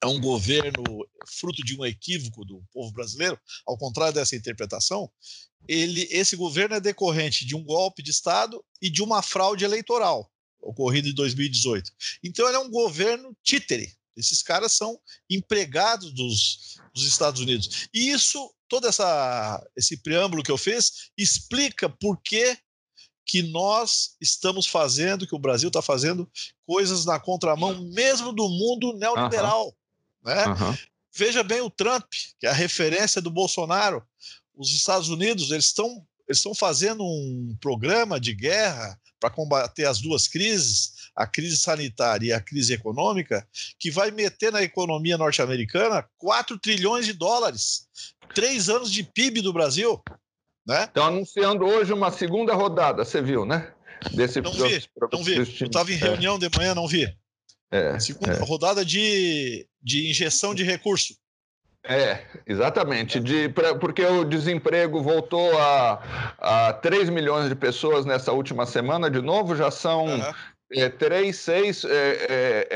é 0.02 0.06
um 0.06 0.20
governo 0.20 0.82
fruto 1.26 1.62
de 1.64 1.78
um 1.78 1.84
equívoco 1.84 2.44
do 2.44 2.62
povo 2.72 2.92
brasileiro, 2.92 3.38
ao 3.66 3.76
contrário 3.76 4.14
dessa 4.14 4.37
interpretação, 4.37 5.11
ele, 5.66 6.06
esse 6.11 6.37
governo 6.37 6.76
é 6.76 6.80
decorrente 6.80 7.44
de 7.44 7.56
um 7.56 7.64
golpe 7.64 8.02
de 8.02 8.11
Estado 8.11 8.64
e 8.80 8.88
de 8.88 9.02
uma 9.02 9.22
fraude 9.22 9.64
eleitoral 9.64 10.30
ocorrida 10.61 11.08
em 11.08 11.14
2018. 11.14 11.90
Então, 12.22 12.46
ele 12.46 12.56
é 12.56 12.61
um 12.61 12.70
governo 12.70 13.37
títere. 13.42 13.92
Esses 14.16 14.42
caras 14.42 14.72
são 14.72 14.98
empregados 15.30 16.12
dos, 16.12 16.76
dos 16.92 17.04
Estados 17.04 17.40
Unidos. 17.40 17.88
E 17.94 18.11
isso, 18.11 18.52
todo 18.68 18.87
essa, 18.87 19.64
esse 19.76 20.02
preâmbulo 20.02 20.42
que 20.42 20.50
eu 20.50 20.58
fiz, 20.58 21.11
explica 21.16 21.88
por 21.88 22.20
que, 22.20 22.58
que 23.24 23.42
nós 23.42 24.16
estamos 24.20 24.66
fazendo, 24.66 25.26
que 25.26 25.34
o 25.34 25.38
Brasil 25.38 25.68
está 25.68 25.80
fazendo 25.80 26.28
coisas 26.66 27.04
na 27.04 27.20
contramão 27.20 27.80
mesmo 27.92 28.32
do 28.32 28.48
mundo 28.48 28.96
neoliberal. 28.98 29.66
Uhum. 29.66 29.72
Né? 30.28 30.46
Uhum. 30.46 30.76
Veja 31.14 31.42
bem 31.42 31.60
o 31.60 31.70
Trump, 31.70 32.04
que 32.38 32.46
é 32.46 32.50
a 32.50 32.54
referência 32.54 33.20
do 33.20 33.30
Bolsonaro 33.30 34.02
os 34.58 34.72
Estados 34.74 35.08
Unidos 35.08 35.50
eles 35.52 35.66
estão 35.66 36.04
eles 36.28 36.38
estão 36.38 36.54
fazendo 36.54 37.02
um 37.02 37.56
programa 37.58 38.20
de 38.20 38.34
guerra 38.34 39.00
para 39.18 39.30
combater 39.30 39.86
as 39.86 39.98
duas 39.98 40.28
crises, 40.28 40.92
a 41.16 41.26
crise 41.26 41.56
sanitária 41.56 42.26
e 42.26 42.32
a 42.34 42.40
crise 42.40 42.74
econômica, 42.74 43.48
que 43.78 43.90
vai 43.90 44.10
meter 44.10 44.52
na 44.52 44.62
economia 44.62 45.16
norte-americana 45.16 46.06
4 46.18 46.58
trilhões 46.58 47.06
de 47.06 47.14
dólares, 47.14 47.88
três 48.34 48.68
anos 48.68 48.92
de 48.92 49.02
PIB 49.02 49.40
do 49.40 49.54
Brasil. 49.54 50.02
Né? 50.66 50.84
Estão 50.84 51.06
anunciando 51.06 51.64
hoje 51.64 51.94
uma 51.94 52.12
segunda 52.12 52.54
rodada, 52.54 53.06
você 53.06 53.22
viu, 53.22 53.46
né? 53.46 53.72
Desse, 54.12 54.42
não 54.42 54.52
vi, 54.52 54.84
não 55.10 55.22
vi. 55.24 55.36
Eu 55.36 55.42
estava 55.44 55.90
em 55.90 55.96
reunião 55.96 56.38
de 56.38 56.48
manhã, 56.54 56.74
não 56.74 56.86
vi. 56.86 57.10
É, 57.70 57.98
Segunda 57.98 58.33
é. 58.33 58.44
rodada 58.44 58.85
de, 58.85 59.66
de 59.83 60.11
injeção 60.11 60.54
de 60.54 60.64
recurso. 60.64 61.14
É, 61.85 62.22
exatamente. 62.46 63.20
De, 63.20 63.48
pra, 63.48 63.74
porque 63.74 64.04
o 64.04 64.24
desemprego 64.24 65.02
voltou 65.02 65.59
a, 65.59 66.02
a 66.38 66.72
3 66.74 67.09
milhões 67.09 67.48
de 67.48 67.54
pessoas 67.54 68.04
nessa 68.04 68.33
última 68.33 68.66
semana, 68.66 69.11
de 69.11 69.22
novo, 69.22 69.57
já 69.57 69.70
são 69.70 70.04
uhum. 70.04 70.33
é, 70.72 70.88
3, 70.88 71.35
6, 71.35 71.85
é, 71.85 72.68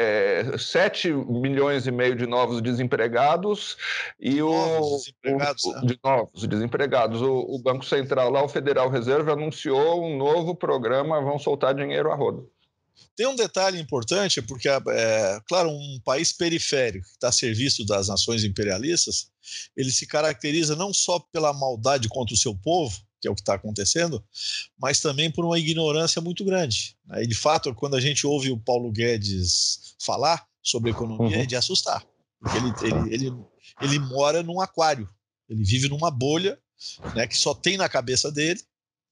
é, 0.54 0.58
7 0.58 1.12
milhões 1.12 1.86
e 1.86 1.90
meio 1.90 2.16
de 2.16 2.26
novos 2.26 2.62
desempregados 2.62 3.76
e 4.18 4.40
o, 4.40 4.50
novos 4.50 5.04
desempregados, 5.04 5.64
o, 5.64 5.72
né? 5.72 5.80
de 5.84 5.98
novos 6.02 6.46
desempregados. 6.46 7.22
O, 7.22 7.34
o 7.34 7.58
Banco 7.58 7.84
Central, 7.84 8.30
lá, 8.30 8.42
o 8.42 8.48
Federal 8.48 8.88
Reserve, 8.88 9.30
anunciou 9.30 10.06
um 10.06 10.16
novo 10.16 10.54
programa, 10.54 11.20
vão 11.20 11.38
soltar 11.38 11.74
dinheiro 11.74 12.10
a 12.10 12.14
rodo. 12.14 12.50
Tem 13.14 13.26
um 13.26 13.36
detalhe 13.36 13.78
importante, 13.78 14.40
porque, 14.42 14.68
é, 14.68 15.40
claro, 15.46 15.70
um 15.70 16.00
país 16.04 16.32
periférico 16.32 17.06
que 17.06 17.14
está 17.14 17.28
a 17.28 17.32
serviço 17.32 17.84
das 17.84 18.08
nações 18.08 18.44
imperialistas, 18.44 19.30
ele 19.76 19.90
se 19.90 20.06
caracteriza 20.06 20.74
não 20.74 20.92
só 20.94 21.18
pela 21.18 21.52
maldade 21.52 22.08
contra 22.08 22.34
o 22.34 22.38
seu 22.38 22.54
povo, 22.54 22.98
que 23.20 23.28
é 23.28 23.30
o 23.30 23.34
que 23.34 23.40
está 23.40 23.54
acontecendo, 23.54 24.22
mas 24.78 25.00
também 25.00 25.30
por 25.30 25.44
uma 25.44 25.58
ignorância 25.58 26.20
muito 26.20 26.44
grande. 26.44 26.96
E, 27.16 27.26
de 27.26 27.34
fato, 27.34 27.74
quando 27.74 27.94
a 27.94 28.00
gente 28.00 28.26
ouve 28.26 28.50
o 28.50 28.58
Paulo 28.58 28.90
Guedes 28.90 29.94
falar 30.00 30.44
sobre 30.62 30.90
economia, 30.90 31.36
uhum. 31.36 31.42
é 31.42 31.46
de 31.46 31.54
assustar. 31.54 32.04
Porque 32.40 32.58
ele, 32.58 32.72
ele, 32.82 33.14
ele, 33.14 33.36
ele 33.80 33.98
mora 34.00 34.42
num 34.42 34.60
aquário, 34.60 35.08
ele 35.48 35.62
vive 35.62 35.88
numa 35.88 36.10
bolha 36.10 36.58
né, 37.14 37.26
que 37.26 37.36
só 37.36 37.54
tem 37.54 37.76
na 37.76 37.88
cabeça 37.88 38.30
dele, 38.30 38.60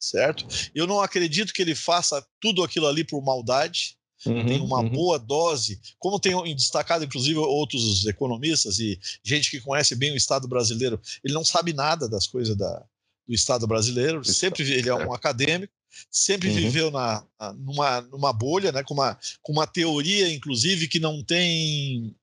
certo? 0.01 0.47
Eu 0.75 0.87
não 0.87 1.01
acredito 1.01 1.53
que 1.53 1.63
ele 1.63 1.75
faça 1.75 2.25
tudo 2.41 2.65
aquilo 2.65 2.87
ali 2.87 3.05
por 3.05 3.23
maldade. 3.23 3.97
Uhum, 4.27 4.47
tem 4.47 4.61
uma 4.61 4.81
uhum. 4.81 4.91
boa 4.91 5.19
dose, 5.19 5.81
como 5.99 6.21
tem 6.21 6.35
destacado 6.55 7.03
inclusive 7.03 7.39
outros 7.39 8.05
economistas 8.05 8.79
e 8.79 9.01
gente 9.25 9.51
que 9.51 9.61
conhece 9.61 9.95
bem 9.95 10.13
o 10.13 10.17
Estado 10.17 10.47
brasileiro, 10.47 11.01
ele 11.25 11.33
não 11.33 11.43
sabe 11.43 11.73
nada 11.73 12.07
das 12.07 12.27
coisas 12.27 12.55
da, 12.55 12.85
do 13.27 13.35
Estado 13.35 13.67
brasileiro, 13.67 14.23
sempre 14.23 14.63
ele 14.71 14.91
é 14.91 14.95
um 14.95 15.15
acadêmico, 15.15 15.73
sempre 16.11 16.51
uhum. 16.51 16.55
viveu 16.55 16.91
na, 16.91 17.25
numa, 17.57 18.01
numa 18.03 18.31
bolha, 18.31 18.71
né, 18.73 18.83
com, 18.83 18.93
uma, 18.93 19.19
com 19.41 19.53
uma 19.53 19.67
teoria, 19.67 20.31
inclusive, 20.31 20.87
que 20.87 21.01
não 21.01 21.25
tem 21.25 22.15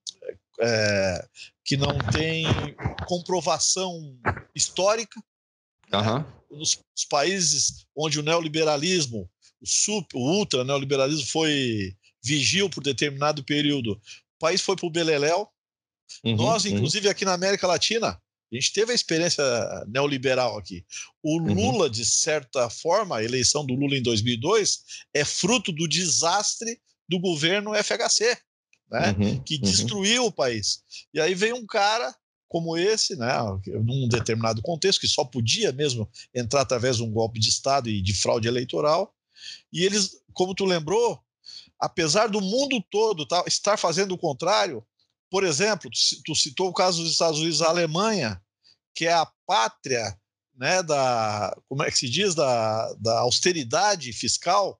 é, 0.59 1.27
que 1.63 1.77
não 1.77 1.97
tem 2.11 2.45
comprovação 3.07 4.17
histórica. 4.55 5.21
Uhum 5.93 6.37
nos, 6.51 6.79
nos 6.95 7.05
países 7.05 7.85
onde 7.95 8.19
o 8.19 8.23
neoliberalismo, 8.23 9.29
o, 9.61 9.67
super, 9.67 10.17
o 10.17 10.21
ultra 10.21 10.63
neoliberalismo 10.63 11.27
foi 11.27 11.95
vigil 12.23 12.69
por 12.69 12.83
determinado 12.83 13.43
período, 13.43 13.93
o 13.93 14.39
país 14.39 14.61
foi 14.61 14.75
para 14.75 14.85
o 14.85 14.91
Beleléu. 14.91 15.47
Uhum, 16.23 16.35
Nós, 16.35 16.65
uhum. 16.65 16.71
inclusive, 16.71 17.07
uhum. 17.07 17.11
aqui 17.11 17.25
na 17.25 17.33
América 17.33 17.67
Latina, 17.67 18.09
a 18.09 18.55
gente 18.55 18.71
teve 18.71 18.91
a 18.91 18.95
experiência 18.95 19.43
neoliberal 19.87 20.57
aqui. 20.57 20.85
O 21.21 21.37
uhum. 21.37 21.53
Lula, 21.53 21.85
uhum. 21.85 21.91
de 21.91 22.05
certa 22.05 22.69
forma, 22.69 23.17
a 23.17 23.23
eleição 23.23 23.65
do 23.65 23.73
Lula 23.73 23.95
em 23.95 24.01
2002 24.01 24.83
é 25.13 25.25
fruto 25.25 25.71
do 25.71 25.87
desastre 25.87 26.79
do 27.09 27.19
governo 27.19 27.71
FHC, 27.73 28.37
né? 28.89 29.15
Uhum, 29.17 29.43
que 29.43 29.57
destruiu 29.57 30.25
o 30.25 30.31
país. 30.31 30.81
E 31.13 31.19
aí 31.19 31.33
vem 31.33 31.53
um 31.53 31.65
cara 31.65 32.13
como 32.47 32.77
esse, 32.77 33.15
né, 33.15 33.33
num 33.83 34.07
determinado 34.07 34.61
contexto, 34.61 35.01
que 35.01 35.07
só 35.07 35.23
podia 35.23 35.71
mesmo 35.71 36.09
entrar 36.33 36.61
através 36.61 36.97
de 36.97 37.03
um 37.03 37.11
golpe 37.11 37.39
de 37.39 37.49
Estado 37.49 37.89
e 37.89 38.01
de 38.01 38.13
fraude 38.13 38.47
eleitoral. 38.47 39.13
E 39.71 39.83
eles, 39.83 40.21
como 40.33 40.55
tu 40.55 40.65
lembrou, 40.65 41.21
apesar 41.79 42.27
do 42.27 42.41
mundo 42.41 42.83
todo 42.89 43.25
tá, 43.25 43.43
estar 43.47 43.77
fazendo 43.77 44.13
o 44.13 44.17
contrário, 44.17 44.85
por 45.29 45.43
exemplo, 45.43 45.89
tu 46.25 46.33
citou 46.33 46.69
o 46.69 46.73
caso 46.73 47.01
dos 47.01 47.11
Estados 47.11 47.39
Unidos, 47.39 47.61
a 47.61 47.67
Alemanha, 47.67 48.41
que 48.95 49.05
é 49.05 49.13
a 49.13 49.29
pátria 49.45 50.17
né, 50.55 50.81
da, 50.81 51.55
como 51.67 51.83
é 51.83 51.91
que 51.91 51.97
se 51.97 52.09
diz, 52.09 52.33
da, 52.33 52.93
da 52.93 53.19
austeridade 53.19 54.11
fiscal, 54.13 54.79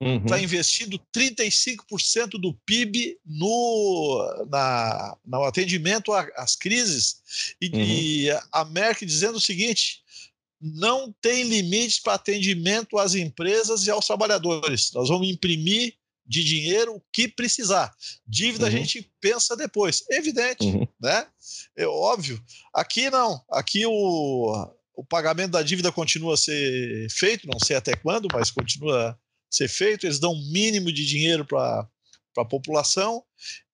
está 0.00 0.36
uhum. 0.36 0.42
Investindo 0.42 1.00
35% 1.14 2.30
do 2.40 2.54
PIB 2.66 3.18
no, 3.24 4.46
na, 4.50 5.16
no 5.24 5.44
atendimento 5.44 6.12
às 6.12 6.56
crises. 6.56 7.54
E, 7.60 7.68
uhum. 7.68 7.80
e 7.80 8.30
a 8.50 8.64
Merkel 8.64 9.06
dizendo 9.06 9.36
o 9.36 9.40
seguinte: 9.40 10.02
não 10.60 11.12
tem 11.20 11.44
limites 11.44 11.98
para 11.98 12.14
atendimento 12.14 12.98
às 12.98 13.14
empresas 13.14 13.86
e 13.86 13.90
aos 13.90 14.06
trabalhadores. 14.06 14.92
Nós 14.92 15.08
vamos 15.08 15.28
imprimir 15.28 15.94
de 16.26 16.42
dinheiro 16.42 16.94
o 16.94 17.02
que 17.12 17.28
precisar. 17.28 17.92
Dívida 18.26 18.64
uhum. 18.64 18.68
a 18.68 18.72
gente 18.72 19.10
pensa 19.20 19.56
depois. 19.56 20.04
Evidente, 20.10 20.66
uhum. 20.66 20.86
né? 21.00 21.26
É 21.76 21.86
óbvio. 21.86 22.42
Aqui 22.72 23.10
não. 23.10 23.40
Aqui 23.50 23.84
o, 23.86 24.70
o 24.94 25.04
pagamento 25.04 25.52
da 25.52 25.62
dívida 25.62 25.90
continua 25.90 26.34
a 26.34 26.38
ser 26.38 27.08
feito, 27.10 27.48
não 27.48 27.58
sei 27.58 27.76
até 27.76 27.96
quando, 27.96 28.28
mas 28.32 28.50
continua 28.50 29.18
ser 29.52 29.68
feito, 29.68 30.06
eles 30.06 30.18
dão 30.18 30.32
o 30.32 30.50
mínimo 30.50 30.90
de 30.90 31.04
dinheiro 31.04 31.44
para 31.44 31.86
a 32.38 32.44
população 32.44 33.22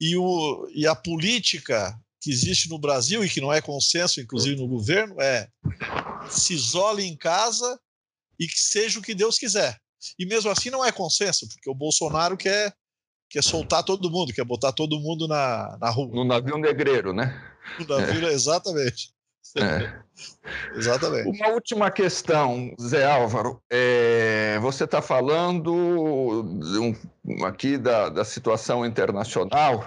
e, 0.00 0.16
o, 0.16 0.68
e 0.74 0.86
a 0.86 0.94
política 0.94 1.98
que 2.20 2.30
existe 2.30 2.68
no 2.68 2.78
Brasil 2.78 3.24
e 3.24 3.28
que 3.28 3.40
não 3.40 3.52
é 3.52 3.60
consenso, 3.60 4.20
inclusive 4.20 4.56
no 4.56 4.66
governo, 4.66 5.20
é 5.20 5.48
se 6.28 6.52
isole 6.52 7.04
em 7.04 7.16
casa 7.16 7.78
e 8.38 8.46
que 8.46 8.60
seja 8.60 8.98
o 8.98 9.02
que 9.02 9.14
Deus 9.14 9.38
quiser. 9.38 9.78
E 10.18 10.26
mesmo 10.26 10.50
assim 10.50 10.70
não 10.70 10.84
é 10.84 10.90
consenso, 10.90 11.48
porque 11.48 11.70
o 11.70 11.74
Bolsonaro 11.74 12.36
quer, 12.36 12.74
quer 13.30 13.42
soltar 13.42 13.84
todo 13.84 14.10
mundo, 14.10 14.32
quer 14.32 14.44
botar 14.44 14.72
todo 14.72 14.98
mundo 14.98 15.28
na, 15.28 15.78
na 15.80 15.90
rua. 15.90 16.08
No 16.12 16.24
navio 16.24 16.58
negreiro, 16.58 17.12
né? 17.12 17.40
No 17.78 17.86
navio, 17.86 18.28
é. 18.28 18.32
exatamente. 18.32 19.12
É. 19.56 20.07
Exatamente. 20.74 21.28
Uma 21.28 21.48
última 21.48 21.90
questão, 21.90 22.74
Zé 22.80 23.04
Álvaro. 23.04 23.60
É, 23.70 24.58
você 24.60 24.84
está 24.84 25.02
falando 25.02 25.72
um, 25.74 26.94
aqui 27.44 27.76
da, 27.76 28.08
da 28.08 28.24
situação 28.24 28.84
internacional 28.84 29.84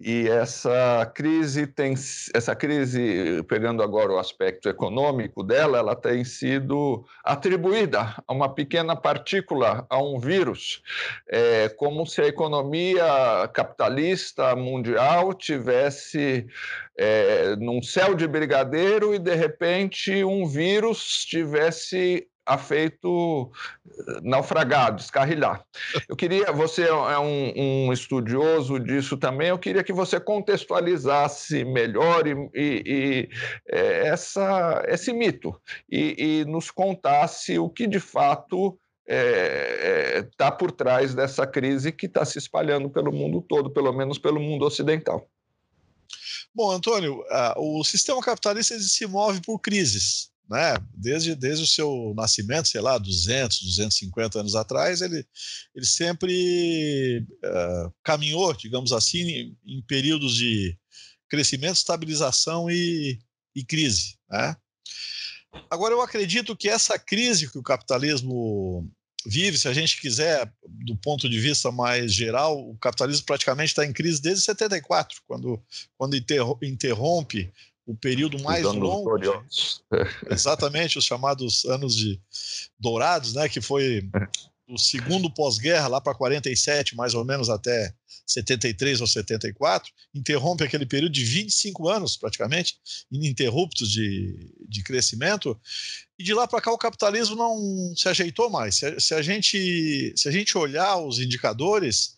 e 0.00 0.28
essa 0.28 1.10
crise 1.14 1.66
tem 1.66 1.94
essa 2.34 2.54
crise 2.54 3.42
pegando 3.48 3.82
agora 3.82 4.12
o 4.12 4.18
aspecto 4.18 4.68
econômico 4.68 5.42
dela, 5.42 5.78
ela 5.78 5.96
tem 5.96 6.24
sido 6.24 7.04
atribuída 7.24 8.14
a 8.26 8.32
uma 8.32 8.48
pequena 8.48 8.94
partícula, 8.94 9.86
a 9.88 10.02
um 10.02 10.18
vírus, 10.18 10.82
é, 11.28 11.68
como 11.70 12.06
se 12.06 12.20
a 12.20 12.26
economia 12.26 13.48
capitalista 13.52 14.54
mundial 14.54 15.34
tivesse 15.34 16.46
é, 16.96 17.56
num 17.56 17.82
céu 17.82 18.14
de 18.14 18.26
brigadeiro 18.26 19.14
e 19.14 19.18
de 19.18 19.34
repente 19.34 19.49
um 20.24 20.46
vírus 20.46 21.24
tivesse 21.24 22.26
afeito 22.50 23.50
eh, 23.86 24.20
naufragar, 24.22 24.94
descarrilhar. 24.94 25.64
Eu 26.08 26.16
queria, 26.16 26.50
você 26.52 26.82
é 26.82 27.18
um, 27.18 27.52
um, 27.86 27.92
estudioso 27.92 28.78
disso 28.78 29.16
também, 29.16 29.48
eu 29.48 29.58
queria 29.58 29.84
que 29.84 29.92
você 29.92 30.18
contextualizasse 30.18 31.64
melhor 31.64 32.26
e, 32.26 32.32
e, 32.54 32.82
e 32.86 33.28
é, 33.68 34.08
essa, 34.08 34.82
esse 34.88 35.12
mito 35.12 35.54
e, 35.90 36.40
e, 36.40 36.44
nos 36.44 36.70
contasse 36.70 37.58
o 37.58 37.68
que 37.68 37.86
de 37.86 38.00
fato 38.00 38.78
está 39.06 39.16
é, 39.16 40.18
é, 40.18 40.22
tá 40.36 40.50
por 40.52 40.70
trás 40.70 41.14
dessa 41.14 41.46
crise 41.46 41.90
que 41.92 42.06
está 42.06 42.24
se 42.24 42.38
espalhando 42.38 42.88
pelo 42.88 43.12
mundo 43.12 43.42
todo, 43.42 43.70
pelo 43.70 43.92
menos 43.92 44.18
pelo 44.18 44.40
mundo 44.40 44.64
ocidental. 44.64 45.28
Bom, 46.54 46.70
Antônio, 46.70 47.22
o 47.56 47.84
sistema 47.84 48.20
capitalista 48.20 48.78
se 48.78 49.06
move 49.06 49.40
por 49.40 49.58
crises 49.60 50.30
né? 50.50 50.74
Desde, 50.92 51.36
desde 51.36 51.62
o 51.62 51.66
seu 51.66 52.12
nascimento, 52.16 52.66
sei 52.66 52.80
lá, 52.80 52.98
200, 52.98 53.62
250 53.62 54.40
anos 54.40 54.56
atrás, 54.56 55.00
ele, 55.00 55.24
ele 55.72 55.86
sempre 55.86 57.24
uh, 57.44 57.94
caminhou, 58.02 58.52
digamos 58.52 58.92
assim, 58.92 59.20
em, 59.20 59.58
em, 59.64 59.82
períodos 59.82 60.34
de 60.34 60.76
crescimento, 61.28 61.76
estabilização 61.76 62.68
e, 62.68 63.20
e 63.54 63.64
crise, 63.64 64.18
né? 64.28 64.56
Agora, 65.70 65.94
eu 65.94 66.00
acredito 66.00 66.56
que 66.56 66.68
essa 66.68 66.98
crise 66.98 67.50
que 67.50 67.58
o 67.58 67.62
capitalismo 67.62 68.90
vive, 69.26 69.58
se 69.58 69.68
a 69.68 69.72
gente 69.72 70.00
quiser, 70.00 70.52
do 70.66 70.96
ponto 70.96 71.28
de 71.28 71.38
vista 71.38 71.70
mais 71.70 72.12
geral, 72.12 72.58
o 72.58 72.76
capitalismo 72.78 73.26
praticamente 73.26 73.70
está 73.70 73.84
em 73.84 73.92
crise 73.92 74.20
desde 74.20 74.44
74, 74.44 75.20
quando, 75.26 75.62
quando 75.96 76.16
interrompe 76.62 77.52
o 77.86 77.94
período 77.94 78.40
mais 78.42 78.64
longo. 78.64 79.18
De, 79.18 79.28
exatamente, 80.30 80.98
os 80.98 81.04
chamados 81.04 81.64
anos 81.64 81.96
de 81.96 82.20
dourados, 82.78 83.34
né, 83.34 83.48
que 83.48 83.60
foi 83.60 84.08
o 84.70 84.78
segundo 84.78 85.32
pós-guerra, 85.32 85.88
lá 85.88 86.00
para 86.00 86.14
47, 86.14 86.94
mais 86.94 87.14
ou 87.14 87.24
menos 87.24 87.50
até 87.50 87.92
73 88.26 89.00
ou 89.00 89.06
74, 89.06 89.90
interrompe 90.14 90.62
aquele 90.62 90.86
período 90.86 91.12
de 91.12 91.24
25 91.24 91.88
anos, 91.88 92.16
praticamente, 92.16 92.76
ininterruptos 93.10 93.90
de, 93.90 94.52
de 94.68 94.82
crescimento, 94.82 95.58
e 96.18 96.22
de 96.22 96.32
lá 96.32 96.46
para 96.46 96.60
cá 96.60 96.70
o 96.70 96.78
capitalismo 96.78 97.34
não 97.34 97.94
se 97.96 98.08
ajeitou 98.08 98.48
mais. 98.48 98.76
Se 98.76 99.00
se 99.00 99.14
a, 99.14 99.22
gente, 99.22 100.12
se 100.16 100.28
a 100.28 100.32
gente 100.32 100.56
olhar 100.56 100.96
os 100.98 101.18
indicadores, 101.18 102.16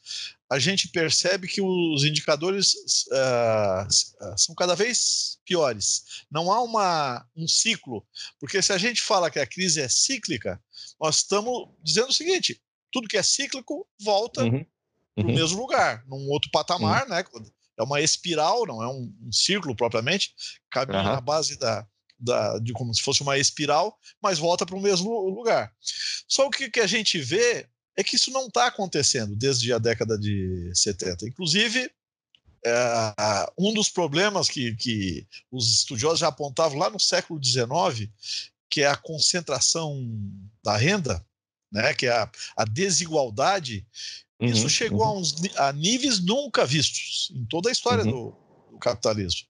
a 0.53 0.59
gente 0.59 0.89
percebe 0.89 1.49
que 1.49 1.63
os 1.63 2.05
indicadores 2.05 2.75
uh, 3.11 4.37
são 4.37 4.55
cada 4.55 4.75
vez 4.75 5.39
piores. 5.47 6.25
Não 6.31 6.53
há 6.53 6.61
uma, 6.61 7.27
um 7.35 7.49
ciclo, 7.49 8.07
porque 8.39 8.61
se 8.61 8.71
a 8.71 8.77
gente 8.77 9.01
fala 9.01 9.31
que 9.31 9.39
a 9.39 9.47
crise 9.47 9.81
é 9.81 9.89
cíclica, 9.89 10.63
nós 11.01 11.17
estamos 11.17 11.71
dizendo 11.83 12.11
o 12.11 12.13
seguinte: 12.13 12.61
tudo 12.93 13.09
que 13.09 13.17
é 13.17 13.23
cíclico 13.23 13.89
volta 13.99 14.45
uhum. 14.45 14.63
para 15.15 15.25
o 15.25 15.29
uhum. 15.29 15.35
mesmo 15.35 15.59
lugar, 15.59 16.05
num 16.07 16.29
outro 16.29 16.51
patamar, 16.51 17.05
uhum. 17.05 17.09
né? 17.09 17.25
É 17.79 17.83
uma 17.83 18.03
espiral, 18.03 18.67
não 18.67 18.83
é 18.83 18.89
um, 18.89 19.11
um 19.23 19.33
círculo 19.33 19.75
propriamente, 19.75 20.35
caminha 20.71 21.03
na 21.03 21.21
base 21.23 21.59
da, 21.59 21.87
da, 22.19 22.59
de 22.59 22.75
como 22.75 22.95
se 22.95 23.01
fosse 23.01 23.23
uma 23.23 23.39
espiral, 23.39 23.99
mas 24.23 24.39
volta 24.39 24.67
para 24.67 24.77
o 24.77 24.83
mesmo 24.83 25.11
lugar. 25.31 25.73
Só 26.29 26.47
o 26.47 26.51
que, 26.51 26.71
que 26.71 26.81
a 26.81 26.87
gente 26.87 27.19
vê 27.19 27.67
é 27.97 28.03
que 28.03 28.17
isso 28.17 28.31
não 28.31 28.47
está 28.47 28.67
acontecendo 28.67 29.37
desde 29.37 29.73
a 29.73 29.79
década 29.79 30.19
de 30.19 30.71
70. 30.75 31.29
Inclusive, 31.29 31.91
é, 32.65 33.15
um 33.59 33.73
dos 33.75 33.89
problemas 33.89 34.49
que, 34.49 34.75
que 34.77 35.27
os 35.51 35.69
estudiosos 35.81 36.21
já 36.21 36.29
apontavam 36.29 36.79
lá 36.79 36.89
no 36.89 37.01
século 37.01 37.43
XIX, 37.43 38.09
que 38.71 38.83
é 38.83 38.87
a 38.87 38.97
concentração 38.97 40.01
da 40.65 40.77
renda, 40.77 41.25
né, 41.71 41.93
que 41.95 42.07
é 42.07 42.13
a, 42.13 42.31
a 42.57 42.65
desigualdade, 42.65 43.87
uhum, 44.41 44.49
isso 44.49 44.69
chegou 44.69 45.01
uhum. 45.01 45.07
a, 45.07 45.19
uns, 45.19 45.35
a 45.57 45.73
níveis 45.73 46.25
nunca 46.25 46.65
vistos 46.65 47.33
em 47.35 47.45
toda 47.47 47.69
a 47.69 47.73
história 47.73 48.05
uhum. 48.05 48.11
do, 48.11 48.71
do, 48.73 48.79
capitalismo. 48.79 49.47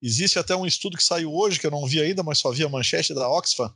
Existe 0.00 0.38
até 0.38 0.54
um 0.54 0.66
estudo 0.66 0.96
que 0.96 1.04
saiu 1.04 1.32
hoje, 1.34 1.58
que 1.58 1.66
eu 1.66 1.70
não 1.70 1.86
vi 1.86 2.00
ainda, 2.00 2.22
mas 2.22 2.38
só 2.38 2.50
vi 2.50 2.64
a 2.64 2.68
manchete 2.68 3.14
da 3.14 3.28
Oxfam, 3.28 3.74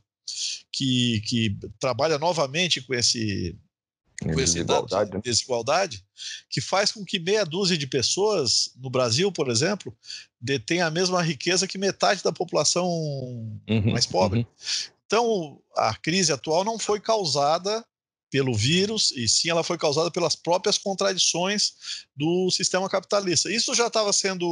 que, 0.71 1.21
que 1.21 1.57
trabalha 1.79 2.17
novamente 2.17 2.81
com 2.81 2.93
esse 2.93 3.57
com 4.21 4.31
esse 4.39 4.53
desigualdade, 4.53 5.11
né? 5.11 5.21
desigualdade, 5.23 6.05
que 6.49 6.59
faz 6.59 6.91
com 6.91 7.05
que 7.05 7.19
meia 7.19 7.45
dúzia 7.45 7.77
de 7.77 7.87
pessoas 7.87 8.71
no 8.77 8.89
Brasil, 8.89 9.31
por 9.31 9.49
exemplo, 9.49 9.95
detenha 10.39 10.87
a 10.87 10.91
mesma 10.91 11.21
riqueza 11.21 11.67
que 11.67 11.77
metade 11.77 12.23
da 12.23 12.31
população 12.31 12.87
uhum, 12.87 13.91
mais 13.91 14.05
pobre. 14.05 14.39
Uhum. 14.39 14.45
Então, 15.05 15.61
a 15.75 15.95
crise 15.95 16.31
atual 16.31 16.63
não 16.63 16.77
foi 16.77 16.99
causada 16.99 17.83
pelo 18.29 18.53
vírus, 18.53 19.11
e 19.11 19.27
sim 19.27 19.49
ela 19.49 19.63
foi 19.63 19.77
causada 19.77 20.11
pelas 20.11 20.35
próprias 20.35 20.77
contradições 20.77 21.73
do 22.15 22.51
sistema 22.51 22.87
capitalista. 22.87 23.51
Isso 23.51 23.73
já 23.73 23.87
estava 23.87 24.13
sendo 24.13 24.45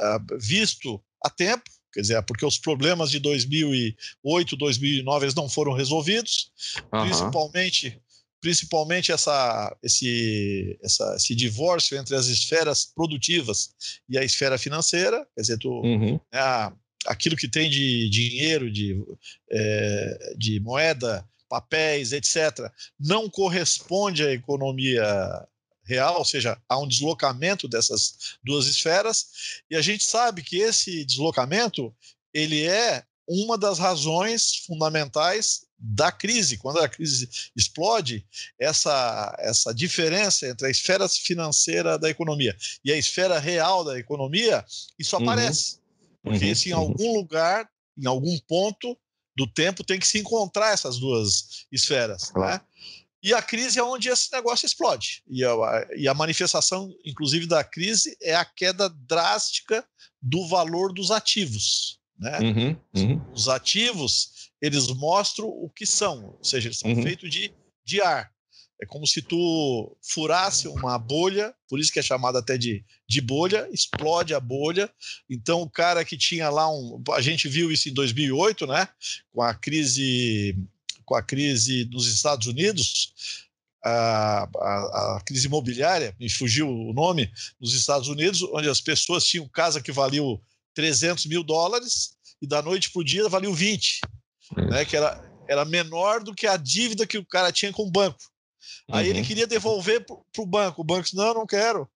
uh, 0.00 0.38
visto 0.38 1.02
há 1.24 1.28
tempo, 1.28 1.68
quer 1.92 2.02
dizer, 2.02 2.22
porque 2.22 2.46
os 2.46 2.58
problemas 2.58 3.10
de 3.10 3.18
2008, 3.18 4.56
2009 4.56 5.24
eles 5.24 5.34
não 5.34 5.48
foram 5.48 5.72
resolvidos, 5.72 6.52
uhum. 6.92 7.02
principalmente 7.02 8.00
principalmente 8.42 9.12
essa, 9.12 9.74
esse, 9.82 10.76
essa, 10.82 11.14
esse 11.16 11.32
divórcio 11.34 11.96
entre 11.96 12.16
as 12.16 12.26
esferas 12.26 12.84
produtivas 12.84 13.70
e 14.08 14.18
a 14.18 14.24
esfera 14.24 14.58
financeira, 14.58 15.24
quer 15.34 15.40
dizer, 15.40 15.58
tu, 15.58 15.70
uhum. 15.70 16.20
né, 16.30 16.72
aquilo 17.06 17.36
que 17.36 17.48
tem 17.48 17.70
de 17.70 18.10
dinheiro, 18.10 18.70
de, 18.70 19.00
é, 19.48 20.34
de 20.36 20.58
moeda, 20.58 21.24
papéis, 21.48 22.12
etc., 22.12 22.68
não 22.98 23.30
corresponde 23.30 24.24
à 24.24 24.32
economia 24.32 25.46
real, 25.84 26.18
ou 26.18 26.24
seja, 26.24 26.60
há 26.68 26.78
um 26.80 26.88
deslocamento 26.88 27.68
dessas 27.68 28.36
duas 28.42 28.66
esferas, 28.66 29.62
e 29.70 29.76
a 29.76 29.80
gente 29.80 30.02
sabe 30.02 30.42
que 30.42 30.56
esse 30.58 31.04
deslocamento 31.04 31.94
ele 32.34 32.66
é 32.66 33.04
uma 33.32 33.56
das 33.56 33.78
razões 33.78 34.56
fundamentais 34.66 35.66
da 35.78 36.12
crise. 36.12 36.58
Quando 36.58 36.78
a 36.78 36.88
crise 36.88 37.28
explode, 37.56 38.24
essa, 38.58 39.34
essa 39.38 39.74
diferença 39.74 40.46
entre 40.46 40.66
a 40.66 40.70
esfera 40.70 41.08
financeira 41.08 41.98
da 41.98 42.08
economia 42.08 42.56
e 42.84 42.92
a 42.92 42.96
esfera 42.96 43.38
real 43.38 43.84
da 43.84 43.98
economia, 43.98 44.64
isso 44.98 45.16
uhum. 45.16 45.22
aparece. 45.22 45.78
Porque 46.22 46.44
uhum. 46.44 46.52
isso 46.52 46.68
em 46.68 46.72
algum 46.72 47.14
lugar, 47.14 47.68
em 47.98 48.06
algum 48.06 48.38
ponto 48.46 48.96
do 49.36 49.46
tempo, 49.46 49.82
tem 49.82 49.98
que 49.98 50.06
se 50.06 50.18
encontrar 50.18 50.72
essas 50.72 50.98
duas 50.98 51.66
esferas. 51.72 52.24
Né? 52.24 52.32
Claro. 52.34 52.52
Né? 52.54 52.60
E 53.22 53.32
a 53.32 53.40
crise 53.40 53.78
é 53.78 53.82
onde 53.82 54.08
esse 54.08 54.32
negócio 54.32 54.66
explode. 54.66 55.22
E 55.28 55.44
a, 55.44 55.88
e 55.96 56.08
a 56.08 56.14
manifestação, 56.14 56.92
inclusive, 57.04 57.46
da 57.46 57.62
crise 57.62 58.16
é 58.20 58.34
a 58.34 58.44
queda 58.44 58.88
drástica 58.88 59.84
do 60.20 60.46
valor 60.48 60.92
dos 60.92 61.12
ativos. 61.12 62.00
Né? 62.22 62.38
Uhum, 62.38 62.76
uhum. 62.94 63.32
Os 63.32 63.48
ativos, 63.48 64.50
eles 64.60 64.86
mostram 64.86 65.48
o 65.48 65.68
que 65.68 65.84
são, 65.84 66.36
ou 66.38 66.44
seja, 66.44 66.68
eles 66.68 66.78
são 66.78 66.92
uhum. 66.92 67.02
feitos 67.02 67.28
de, 67.28 67.52
de 67.84 68.00
ar. 68.00 68.30
É 68.80 68.86
como 68.86 69.06
se 69.06 69.20
tu 69.20 69.96
furasse 70.00 70.68
uma 70.68 70.96
bolha, 70.98 71.52
por 71.68 71.80
isso 71.80 71.92
que 71.92 71.98
é 71.98 72.02
chamado 72.02 72.38
até 72.38 72.56
de, 72.56 72.84
de 73.08 73.20
bolha, 73.20 73.68
explode 73.72 74.34
a 74.34 74.40
bolha. 74.40 74.88
Então, 75.28 75.62
o 75.62 75.70
cara 75.70 76.04
que 76.04 76.16
tinha 76.16 76.48
lá 76.48 76.68
um. 76.68 77.02
A 77.12 77.20
gente 77.20 77.48
viu 77.48 77.70
isso 77.70 77.88
em 77.88 77.92
2008, 77.92 78.66
né? 78.66 78.88
Com 79.32 79.42
a 79.42 79.54
crise, 79.54 80.56
com 81.04 81.14
a 81.14 81.22
crise 81.22 81.88
nos 81.92 82.08
Estados 82.08 82.48
Unidos, 82.48 83.48
a, 83.84 84.48
a, 84.56 85.16
a, 85.16 85.22
crise 85.24 85.46
imobiliária, 85.46 86.14
me 86.18 86.28
fugiu 86.28 86.68
o 86.68 86.92
nome, 86.92 87.30
nos 87.60 87.74
Estados 87.74 88.08
Unidos, 88.08 88.42
onde 88.42 88.68
as 88.68 88.80
pessoas 88.80 89.24
tinham 89.24 89.48
casa 89.48 89.80
que 89.80 89.92
valiam 89.92 90.40
300 90.74 91.26
mil 91.26 91.42
dólares 91.42 92.16
e 92.40 92.46
da 92.46 92.62
noite 92.62 92.90
para 92.90 93.00
o 93.00 93.04
dia 93.04 93.28
valeu 93.28 93.54
20, 93.54 94.00
né, 94.70 94.84
que 94.84 94.96
era, 94.96 95.22
era 95.48 95.64
menor 95.64 96.22
do 96.22 96.34
que 96.34 96.46
a 96.46 96.56
dívida 96.56 97.06
que 97.06 97.18
o 97.18 97.26
cara 97.26 97.52
tinha 97.52 97.72
com 97.72 97.82
o 97.82 97.90
banco. 97.90 98.18
Aí 98.90 99.10
uhum. 99.10 99.16
ele 99.16 99.26
queria 99.26 99.46
devolver 99.46 100.04
para 100.04 100.42
o 100.42 100.46
banco. 100.46 100.82
O 100.82 100.84
banco 100.84 101.02
disse: 101.02 101.16
Não, 101.16 101.34
não 101.34 101.46
quero. 101.46 101.88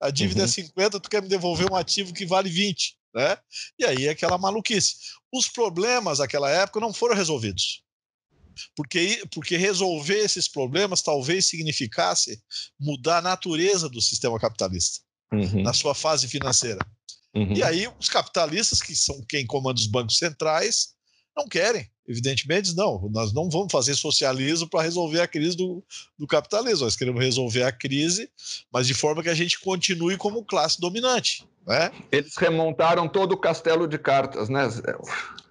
A 0.00 0.10
dívida 0.10 0.40
é 0.40 0.44
uhum. 0.44 0.48
é 0.48 0.52
50, 0.52 1.00
tu 1.00 1.10
quer 1.10 1.22
me 1.22 1.28
devolver 1.28 1.70
um 1.70 1.76
ativo 1.76 2.12
que 2.12 2.26
vale 2.26 2.50
20. 2.50 2.96
Né? 3.14 3.36
E 3.78 3.84
aí 3.84 4.06
é 4.06 4.10
aquela 4.10 4.38
maluquice. 4.38 4.94
Os 5.32 5.48
problemas 5.48 6.18
daquela 6.18 6.50
época 6.50 6.80
não 6.80 6.92
foram 6.92 7.14
resolvidos. 7.14 7.82
Porque, 8.76 9.22
porque 9.32 9.56
resolver 9.56 10.18
esses 10.18 10.48
problemas 10.48 11.02
talvez 11.02 11.46
significasse 11.46 12.42
mudar 12.78 13.18
a 13.18 13.22
natureza 13.22 13.88
do 13.88 14.02
sistema 14.02 14.38
capitalista 14.38 15.00
uhum. 15.32 15.62
na 15.62 15.72
sua 15.72 15.94
fase 15.94 16.28
financeira. 16.28 16.80
Uhum. 17.34 17.52
E 17.52 17.62
aí 17.62 17.88
os 17.98 18.08
capitalistas, 18.08 18.82
que 18.82 18.94
são 18.94 19.20
quem 19.28 19.46
comanda 19.46 19.78
os 19.78 19.86
bancos 19.86 20.18
centrais, 20.18 20.94
não 21.36 21.46
querem. 21.46 21.88
Evidentemente, 22.06 22.74
não. 22.74 23.08
Nós 23.12 23.32
não 23.32 23.48
vamos 23.48 23.70
fazer 23.70 23.94
socialismo 23.94 24.68
para 24.68 24.82
resolver 24.82 25.20
a 25.20 25.28
crise 25.28 25.56
do, 25.56 25.84
do 26.18 26.26
capitalismo. 26.26 26.84
Nós 26.84 26.96
queremos 26.96 27.22
resolver 27.22 27.62
a 27.62 27.70
crise, 27.70 28.28
mas 28.72 28.86
de 28.86 28.94
forma 28.94 29.22
que 29.22 29.28
a 29.28 29.34
gente 29.34 29.60
continue 29.60 30.16
como 30.16 30.44
classe 30.44 30.80
dominante. 30.80 31.46
Né? 31.66 31.92
Eles 32.10 32.36
remontaram 32.36 33.08
todo 33.08 33.32
o 33.32 33.36
castelo 33.36 33.86
de 33.86 33.96
cartas, 33.96 34.48
né, 34.48 34.68
Zé? 34.68 34.96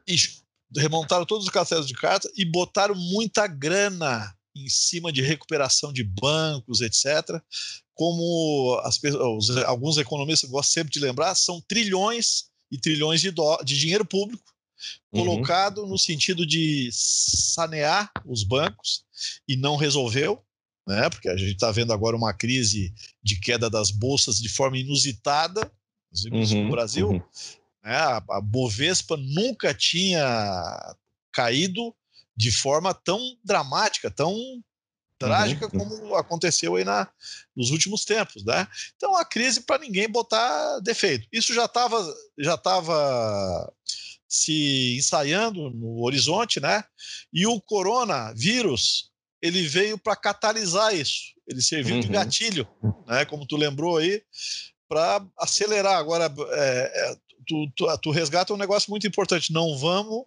Isso. 0.06 0.44
Remontaram 0.76 1.26
todos 1.26 1.46
os 1.46 1.52
castelos 1.52 1.88
de 1.88 1.94
cartas 1.94 2.30
e 2.36 2.44
botaram 2.44 2.94
muita 2.94 3.48
grana 3.48 4.36
em 4.56 4.68
cima 4.68 5.12
de 5.12 5.22
recuperação 5.22 5.94
de 5.94 6.04
bancos, 6.04 6.82
etc. 6.82 7.42
Como 8.00 8.80
as, 8.86 8.98
os, 9.04 9.50
alguns 9.66 9.98
economistas 9.98 10.50
gostam 10.50 10.72
sempre 10.72 10.94
de 10.94 11.02
lembrar, 11.02 11.36
são 11.36 11.60
trilhões 11.60 12.46
e 12.72 12.78
trilhões 12.78 13.20
de, 13.20 13.30
do, 13.30 13.58
de 13.58 13.78
dinheiro 13.78 14.06
público 14.06 14.42
uhum. 15.12 15.26
colocado 15.26 15.86
no 15.86 15.98
sentido 15.98 16.46
de 16.46 16.90
sanear 16.94 18.10
os 18.26 18.46
bancos 18.46 19.04
e 19.46 19.58
não 19.58 19.76
resolveu, 19.76 20.42
né? 20.88 21.10
Porque 21.10 21.28
a 21.28 21.36
gente 21.36 21.56
está 21.56 21.72
vendo 21.72 21.92
agora 21.92 22.16
uma 22.16 22.34
crise 22.34 22.94
de 23.22 23.38
queda 23.38 23.70
das 23.70 23.92
bolsas 23.92 24.38
de 24.38 24.48
forma 24.48 24.78
inusitada, 24.78 25.70
uhum, 26.32 26.64
no 26.64 26.72
Brasil. 26.72 27.10
Uhum. 27.10 27.22
Né? 27.84 27.98
A, 27.98 28.24
a 28.30 28.40
Bovespa 28.40 29.18
nunca 29.18 29.74
tinha 29.74 30.96
caído 31.34 31.94
de 32.34 32.50
forma 32.50 32.94
tão 32.94 33.20
dramática, 33.44 34.10
tão 34.10 34.34
trágica 35.20 35.66
uhum. 35.66 35.72
como 35.72 36.16
aconteceu 36.16 36.76
aí 36.76 36.84
na, 36.84 37.08
nos 37.56 37.70
últimos 37.72 38.06
tempos, 38.06 38.44
né? 38.46 38.68
Então 38.96 39.16
a 39.16 39.26
crise 39.26 39.62
para 39.62 39.82
ninguém 39.82 40.10
botar 40.10 40.80
defeito. 40.80 41.28
Isso 41.32 41.54
já 41.54 41.66
estava 41.66 42.16
já 42.40 42.58
tava 42.58 43.72
se 44.28 44.98
ensaiando 44.98 45.70
no 45.72 46.04
horizonte, 46.04 46.60
né? 46.60 46.84
E 47.34 47.46
o 47.46 47.60
coronavírus 47.60 49.10
ele 49.42 49.68
veio 49.68 49.98
para 49.98 50.16
catalisar 50.16 50.96
isso. 50.96 51.34
Ele 51.48 51.62
serviu 51.62 51.96
uhum. 51.96 52.02
de 52.02 52.08
gatilho, 52.08 52.68
né? 53.08 53.26
Como 53.26 53.46
tu 53.46 53.58
lembrou 53.58 53.98
aí, 53.98 54.22
para 54.88 55.26
acelerar. 55.38 55.98
Agora, 55.98 56.34
é, 56.52 57.12
é, 57.12 57.16
tu, 57.48 57.72
tu, 57.76 57.98
tu 58.00 58.12
resgata 58.12 58.54
um 58.54 58.58
negócio 58.58 58.90
muito 58.90 59.08
importante. 59.08 59.52
Não 59.52 59.78
vamos 59.78 60.26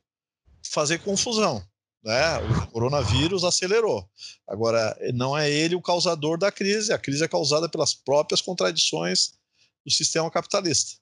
fazer 0.72 0.98
confusão. 0.98 1.62
Né? 2.02 2.38
O 2.38 2.66
coronavírus 2.72 3.44
acelerou. 3.44 4.08
Agora, 4.46 4.96
não 5.14 5.36
é 5.36 5.50
ele 5.50 5.74
o 5.74 5.82
causador 5.82 6.36
da 6.36 6.50
crise, 6.50 6.92
a 6.92 6.98
crise 6.98 7.24
é 7.24 7.28
causada 7.28 7.68
pelas 7.68 7.94
próprias 7.94 8.40
contradições 8.40 9.32
do 9.84 9.92
sistema 9.92 10.30
capitalista. 10.30 11.01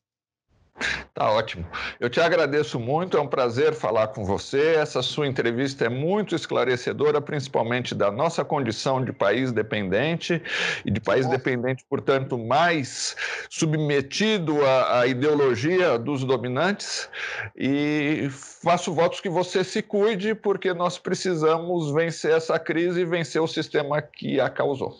Tá 1.14 1.30
ótimo. 1.30 1.66
Eu 1.98 2.08
te 2.08 2.20
agradeço 2.20 2.80
muito, 2.80 3.16
é 3.16 3.20
um 3.20 3.26
prazer 3.26 3.74
falar 3.74 4.08
com 4.08 4.24
você. 4.24 4.76
Essa 4.76 5.02
sua 5.02 5.26
entrevista 5.26 5.84
é 5.84 5.88
muito 5.88 6.34
esclarecedora, 6.34 7.20
principalmente 7.20 7.94
da 7.94 8.10
nossa 8.10 8.44
condição 8.44 9.04
de 9.04 9.12
país 9.12 9.52
dependente 9.52 10.42
e 10.84 10.90
de 10.90 11.00
país 11.00 11.26
dependente, 11.28 11.84
portanto, 11.88 12.38
mais 12.38 13.14
submetido 13.50 14.64
à, 14.64 15.00
à 15.00 15.06
ideologia 15.06 15.98
dos 15.98 16.24
dominantes. 16.24 17.08
E 17.56 18.28
faço 18.30 18.92
votos 18.94 19.20
que 19.20 19.28
você 19.28 19.62
se 19.62 19.82
cuide, 19.82 20.34
porque 20.34 20.72
nós 20.72 20.98
precisamos 20.98 21.92
vencer 21.92 22.32
essa 22.32 22.58
crise 22.58 23.00
e 23.00 23.04
vencer 23.04 23.42
o 23.42 23.46
sistema 23.46 24.00
que 24.00 24.40
a 24.40 24.48
causou. 24.48 24.96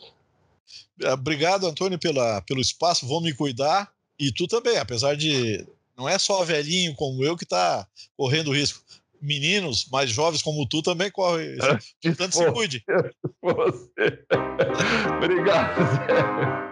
Obrigado, 1.13 1.67
Antônio, 1.67 1.99
pela, 1.99 2.43
pelo 2.43 2.61
espaço. 2.61 3.07
Vou 3.07 3.23
me 3.23 3.35
cuidar. 3.35 3.91
E 4.21 4.31
tu 4.31 4.47
também, 4.47 4.77
apesar 4.77 5.17
de 5.17 5.67
não 5.97 6.07
é 6.07 6.19
só 6.19 6.45
velhinho 6.45 6.95
como 6.95 7.25
eu 7.25 7.37
que 7.37 7.45
está 7.45 7.87
correndo 8.17 8.53
risco. 8.53 8.85
Meninos 9.21 9.87
mais 9.91 10.11
jovens 10.11 10.43
como 10.43 10.67
tu 10.69 10.83
também 10.83 11.11
correm. 11.11 11.57
Portanto, 12.03 12.33
se 12.37 12.53
cuide. 12.53 12.85
Obrigado, 15.17 15.81
Zé. 15.97 16.70